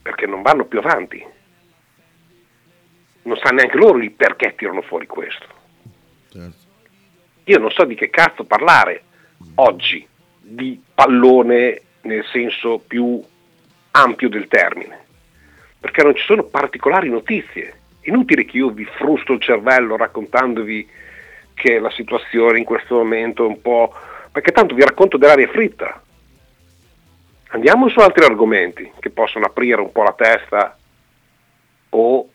perché 0.00 0.26
non 0.26 0.42
vanno 0.42 0.64
più 0.64 0.78
avanti. 0.78 1.24
Non 3.22 3.36
sa 3.36 3.50
neanche 3.50 3.76
loro 3.76 3.98
il 3.98 4.12
perché 4.12 4.54
tirano 4.54 4.82
fuori 4.82 5.06
questo. 5.06 5.46
Certo. 6.30 6.64
Io 7.44 7.58
non 7.58 7.70
so 7.70 7.84
di 7.84 7.94
che 7.94 8.08
cazzo 8.08 8.44
parlare 8.44 9.02
oggi 9.56 10.06
di 10.40 10.80
pallone 10.94 11.82
nel 12.02 12.24
senso 12.32 12.78
più 12.78 13.20
ampio 13.90 14.28
del 14.28 14.46
termine, 14.46 15.04
perché 15.80 16.02
non 16.02 16.14
ci 16.14 16.24
sono 16.24 16.44
particolari 16.44 17.08
notizie. 17.08 17.80
Inutile 18.02 18.44
che 18.44 18.58
io 18.58 18.70
vi 18.70 18.84
frusto 18.84 19.32
il 19.32 19.40
cervello 19.40 19.96
raccontandovi 19.96 20.88
che 21.56 21.78
la 21.78 21.90
situazione 21.90 22.58
in 22.58 22.64
questo 22.64 22.96
momento 22.96 23.44
è 23.44 23.48
un 23.48 23.60
po'... 23.62 23.92
perché 24.30 24.52
tanto 24.52 24.74
vi 24.74 24.82
racconto 24.82 25.16
dell'aria 25.16 25.48
fritta. 25.48 26.02
Andiamo 27.48 27.88
su 27.88 27.98
altri 27.98 28.24
argomenti 28.24 28.92
che 29.00 29.08
possono 29.08 29.46
aprire 29.46 29.80
un 29.80 29.90
po' 29.90 30.02
la 30.02 30.12
testa 30.12 30.76
o 31.90 32.28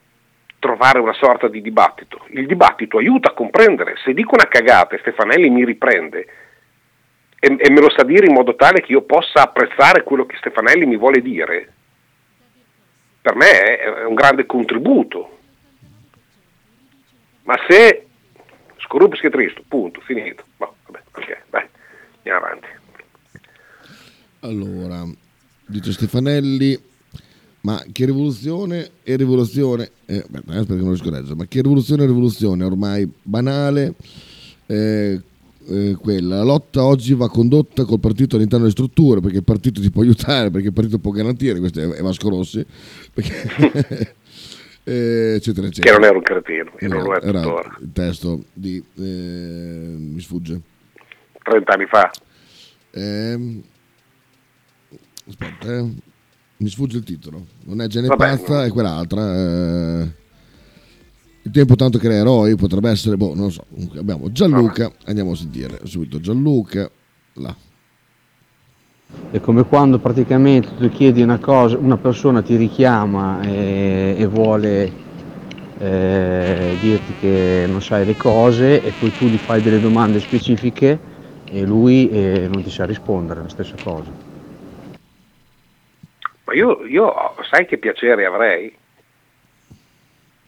trovare 0.58 0.98
una 0.98 1.12
sorta 1.12 1.46
di 1.46 1.62
dibattito. 1.62 2.26
Il 2.30 2.46
dibattito 2.46 2.98
aiuta 2.98 3.30
a 3.30 3.34
comprendere. 3.34 3.94
Se 4.02 4.12
dico 4.12 4.34
una 4.34 4.48
cagata 4.48 4.96
e 4.96 4.98
Stefanelli 4.98 5.48
mi 5.50 5.64
riprende 5.64 6.26
e, 7.38 7.56
e 7.58 7.70
me 7.70 7.80
lo 7.80 7.90
sa 7.90 8.02
dire 8.02 8.26
in 8.26 8.32
modo 8.32 8.56
tale 8.56 8.80
che 8.80 8.92
io 8.92 9.02
possa 9.02 9.42
apprezzare 9.42 10.02
quello 10.02 10.26
che 10.26 10.36
Stefanelli 10.38 10.86
mi 10.86 10.96
vuole 10.96 11.20
dire, 11.20 11.72
per 13.20 13.34
me 13.34 13.78
è, 13.78 14.04
un 14.04 14.14
grande 14.14 14.46
contributo. 14.46 15.38
Ma 17.42 17.56
se 17.68 18.06
scorruppi 18.92 19.18
che 19.18 19.30
tristo, 19.30 19.62
punto, 19.66 20.02
finito. 20.02 20.44
Boh, 20.58 20.74
vabbè, 20.84 21.02
ok, 21.14 21.42
dai, 21.48 21.66
andiamo 22.18 22.44
avanti. 22.44 22.66
Allora, 24.40 25.08
dice 25.66 25.92
Stefanelli, 25.92 26.78
ma 27.62 27.82
che 27.90 28.04
rivoluzione 28.04 28.90
e 29.02 29.16
rivoluzione, 29.16 29.90
eh, 30.04 30.24
beh, 30.28 30.40
aspetta 30.40 30.74
che 30.74 30.80
non 30.80 30.88
riesco 30.88 31.08
a 31.08 31.12
leggere, 31.12 31.34
ma 31.36 31.46
che 31.46 31.62
rivoluzione 31.62 32.02
e 32.02 32.06
rivoluzione, 32.06 32.64
ormai 32.64 33.10
banale, 33.22 33.94
eh, 34.66 35.20
eh, 35.68 35.96
quella, 35.98 36.36
la 36.36 36.42
lotta 36.42 36.84
oggi 36.84 37.14
va 37.14 37.30
condotta 37.30 37.84
col 37.84 38.00
partito 38.00 38.36
all'interno 38.36 38.64
delle 38.66 38.76
strutture, 38.76 39.20
perché 39.20 39.38
il 39.38 39.44
partito 39.44 39.80
ti 39.80 39.90
può 39.90 40.02
aiutare, 40.02 40.50
perché 40.50 40.66
il 40.66 40.74
partito 40.74 40.98
può 40.98 41.12
garantire, 41.12 41.60
questo 41.60 41.80
è 41.80 41.88
è 41.88 42.02
Vasco 42.02 42.28
Rossi, 42.28 42.66
perché- 43.14 44.16
eh, 44.84 45.34
eccetera, 45.36 45.68
Che 45.68 45.72
eccetera. 45.72 45.96
non 45.96 46.04
era 46.06 46.16
un 46.16 46.22
cretino, 46.22 46.72
e 46.78 46.86
non 46.88 47.02
lo 47.02 47.12
è 47.14 47.16
Era- 47.18 47.26
era 47.28 47.40
tuttora. 47.42 47.76
il 47.80 47.90
testo 47.92 48.44
di, 48.52 48.82
eh, 48.98 49.02
mi 49.02 50.20
sfugge. 50.20 50.60
30 51.42 51.72
anni 51.72 51.86
fa. 51.86 52.10
Ehm, 52.92 53.62
aspetta, 55.28 55.76
eh. 55.78 55.90
mi 56.58 56.68
sfugge 56.68 56.98
il 56.98 57.04
titolo. 57.04 57.46
Non 57.64 57.80
è 57.80 57.86
Gene 57.86 58.06
Vabbè, 58.08 58.24
Pazza, 58.36 58.54
no. 58.58 58.62
è 58.62 58.70
quell'altra. 58.70 59.34
eh. 60.02 60.20
Il 61.44 61.50
tempo 61.50 61.74
tanto 61.74 61.98
crea 61.98 62.18
eroi, 62.18 62.54
potrebbe 62.54 62.88
essere, 62.90 63.16
boh, 63.16 63.34
non 63.34 63.46
lo 63.46 63.50
so. 63.50 63.66
Abbiamo 63.96 64.30
Gianluca, 64.30 64.92
andiamo 65.06 65.32
a 65.32 65.36
sentire 65.36 65.80
subito 65.84 66.20
Gianluca, 66.20 66.88
là. 67.34 67.56
È 69.30 69.40
come 69.40 69.64
quando 69.64 69.98
praticamente 69.98 70.68
tu 70.76 70.88
chiedi 70.90 71.22
una 71.22 71.38
cosa, 71.38 71.78
una 71.78 71.96
persona 71.96 72.42
ti 72.42 72.56
richiama 72.56 73.40
e, 73.42 74.14
e 74.18 74.26
vuole 74.26 74.92
eh, 75.78 76.76
dirti 76.78 77.14
che 77.18 77.64
non 77.66 77.80
sai 77.80 78.04
le 78.04 78.14
cose 78.14 78.82
e 78.82 78.92
poi 78.92 79.10
tu 79.14 79.28
gli 79.28 79.38
fai 79.38 79.62
delle 79.62 79.80
domande 79.80 80.20
specifiche 80.20 80.98
e 81.50 81.64
lui 81.64 82.10
eh, 82.10 82.46
non 82.52 82.62
ti 82.62 82.70
sa 82.70 82.84
rispondere, 82.84 83.40
la 83.40 83.48
stessa 83.48 83.76
cosa. 83.82 84.10
Ma 86.44 86.54
io, 86.54 86.84
io 86.84 87.12
sai 87.50 87.66
che 87.66 87.78
piacere 87.78 88.26
avrei? 88.26 88.74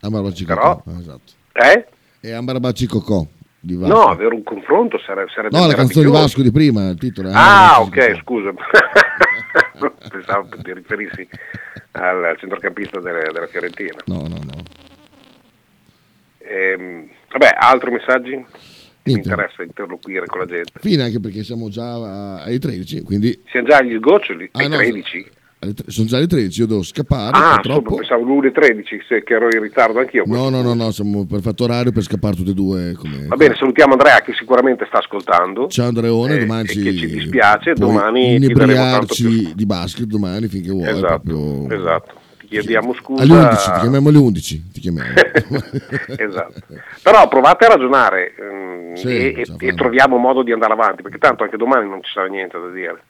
Ambarbaci 0.00 0.44
Però- 0.44 0.77
Cocò, 0.83 0.98
esatto. 0.98 1.33
Eh? 1.55 1.87
E 2.20 2.33
Ambarbaci 2.33 2.87
Cocò 2.87 3.24
di 3.64 3.74
Vasco. 3.77 3.94
No, 3.94 4.03
avere 4.09 4.35
un 4.35 4.42
confronto 4.42 4.98
sarebbe, 4.98 5.31
sarebbe 5.35 5.59
No, 5.59 5.66
la 5.66 5.74
canzone 5.74 6.07
di. 6.07 6.12
Vasco 6.12 6.42
di 6.42 6.50
prima, 6.53 6.88
il 6.90 6.98
titolo. 6.98 7.31
Ah, 7.33 7.77
Ambarbaci 7.77 8.11
ok, 8.12 8.20
scusa. 8.22 8.53
Pensavo 10.11 10.48
che 10.48 10.62
ti 10.62 10.72
riferissi 10.74 11.29
al, 11.92 12.37
centrocampista 12.38 13.00
delle- 13.00 13.31
della 13.33 13.46
Fiorentina. 13.46 13.96
No, 14.07 14.20
no, 14.29 14.38
no. 14.42 14.62
Ehm, 16.38 17.09
vabbè, 17.31 17.55
altri 17.59 17.90
messaggi? 17.90 18.44
Mi 19.07 19.12
interessa 19.12 19.62
interloquire 19.62 20.24
con 20.27 20.40
la 20.40 20.46
gente. 20.46 20.72
Fine 20.81 21.03
anche 21.03 21.20
perché 21.20 21.42
siamo 21.44 21.68
già 21.68 22.42
ai 22.42 22.59
13, 22.59 23.03
quindi 23.03 23.38
Siamo 23.50 23.66
già 23.68 23.77
agli 23.79 23.96
sgoccioli, 23.96 24.48
Ah, 24.53 24.61
ai 24.61 24.68
no, 24.68 24.77
13. 24.77 25.27
Tre- 25.72 25.90
sono 25.90 26.07
già 26.07 26.18
le 26.18 26.27
13, 26.27 26.61
io 26.61 26.66
devo 26.66 26.83
scappare 26.83 27.31
Ah, 27.38 27.55
purtroppo. 27.61 27.94
pensavo 27.96 28.22
l'1 28.24 28.46
e 28.46 28.53
13, 28.53 29.00
se- 29.09 29.22
che 29.22 29.35
ero 29.35 29.48
in 29.50 29.61
ritardo 29.62 29.98
anch'io. 30.00 30.24
No, 30.27 30.50
no, 30.50 30.61
no, 30.61 30.74
no, 30.74 30.90
siamo 30.90 31.24
per 31.24 31.40
fatto 31.40 31.64
orario 31.64 31.92
per 31.92 32.03
scappare 32.03 32.35
tutte 32.35 32.50
e 32.50 32.55
due. 32.55 32.92
Come... 32.98 33.27
Va 33.29 33.37
bene, 33.37 33.55
salutiamo 33.55 33.92
Andrea 33.92 34.20
che 34.20 34.35
sicuramente 34.35 34.85
sta 34.87 34.98
ascoltando. 34.98 35.68
Ciao 35.68 35.87
Andreone, 35.88 36.35
Eh, 36.35 36.38
domani 36.40 36.68
ci, 36.68 36.94
ci 36.96 37.07
dispiace, 37.07 37.72
domani 37.72 38.35
inebriarci 38.35 39.55
di 39.55 39.64
basket 39.66 40.07
domani 40.07 40.48
finché 40.48 40.70
vuoi. 40.70 40.88
Esatto, 40.88 41.20
proprio- 41.22 41.70
esatto. 41.79 42.14
Ti 42.40 42.46
chiediamo 42.61 42.92
scusa. 42.94 43.22
Alle 43.22 43.33
11, 43.33 43.70
ti 43.72 43.81
chiamiamo 43.81 44.09
alle 44.11 44.18
11. 44.18 44.70
Ti 44.72 44.81
chiamiamo. 44.81 45.09
esatto. 46.18 46.61
Però 47.03 47.29
provate 47.29 47.64
a 47.64 47.68
ragionare 47.68 48.35
ehm, 48.38 48.94
Sì, 48.94 49.09
e, 49.09 49.44
e- 49.59 49.74
troviamo 49.74 50.16
modo 50.18 50.42
di 50.42 50.53
andare 50.53 50.72
avanti, 50.74 51.03
perché 51.03 51.18
tanto 51.18 51.42
anche 51.42 51.57
domani 51.57 51.88
non 51.88 52.03
ci 52.03 52.11
sarà 52.12 52.27
niente 52.27 52.59
da 52.59 52.68
dire. 52.70 53.03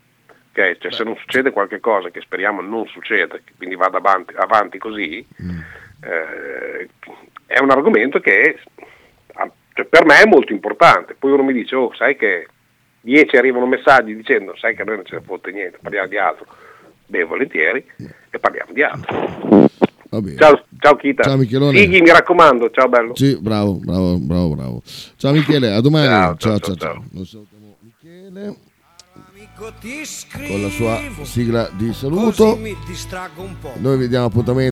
Ok? 0.54 0.78
Cioè, 0.78 0.92
se 0.92 1.02
non 1.02 1.16
succede 1.16 1.50
qualche 1.50 1.80
cosa 1.80 2.10
che 2.10 2.20
speriamo 2.20 2.60
non 2.60 2.86
succeda, 2.86 3.36
quindi 3.56 3.74
vada 3.74 3.98
avanti, 3.98 4.34
avanti 4.36 4.78
così, 4.78 5.26
Mm. 5.42 5.58
eh, 6.04 6.88
è 7.46 7.58
un 7.58 7.70
argomento 7.70 8.20
che 8.20 8.58
ah, 9.34 9.50
cioè, 9.74 9.84
per 9.86 10.04
me 10.04 10.20
è 10.20 10.26
molto 10.26 10.52
importante. 10.52 11.16
Poi 11.18 11.32
uno 11.32 11.42
mi 11.42 11.52
dice, 11.52 11.74
oh, 11.74 11.92
sai 11.94 12.14
che 12.16 12.46
10 13.00 13.36
arrivano 13.36 13.66
messaggi 13.66 14.14
dicendo, 14.14 14.54
sai 14.56 14.76
che 14.76 14.82
a 14.82 14.84
noi 14.84 14.96
non 14.96 15.04
ce 15.04 15.16
ne 15.16 15.22
fotte 15.22 15.50
niente, 15.50 15.78
parliamo 15.82 16.06
di 16.08 16.18
altro. 16.18 16.46
Beh, 17.06 17.24
volentieri, 17.24 17.84
e 18.30 18.38
parliamo 18.38 18.72
di 18.72 18.82
altro. 18.82 19.68
Ciao, 20.38 20.64
ciao 20.78 20.94
Kita. 20.94 21.24
Ciao, 21.24 21.36
Michelone. 21.36 21.76
Sighi, 21.76 22.00
mi 22.00 22.10
raccomando, 22.10 22.70
ciao 22.70 22.88
bello. 22.88 23.16
Sì, 23.16 23.36
bravo, 23.40 23.72
bravo, 23.74 24.16
bravo, 24.18 24.54
bravo. 24.54 24.82
Ciao 25.16 25.32
Michele, 25.32 25.72
a 25.72 25.80
domani. 25.80 26.06
Ciao, 26.06 26.36
Ciao, 26.36 26.58
ciao, 26.60 26.76
ciao, 26.76 27.02
ciao, 27.12 27.24
ciao. 27.24 27.53
Michele 29.56 30.48
con 30.48 30.62
la 30.62 30.68
sua 30.68 31.00
sigla 31.22 31.70
di 31.76 31.92
saluto. 31.92 32.58
Noi 33.76 33.98
vi 33.98 34.08
diamo 34.08 34.26
appuntamento 34.26 34.62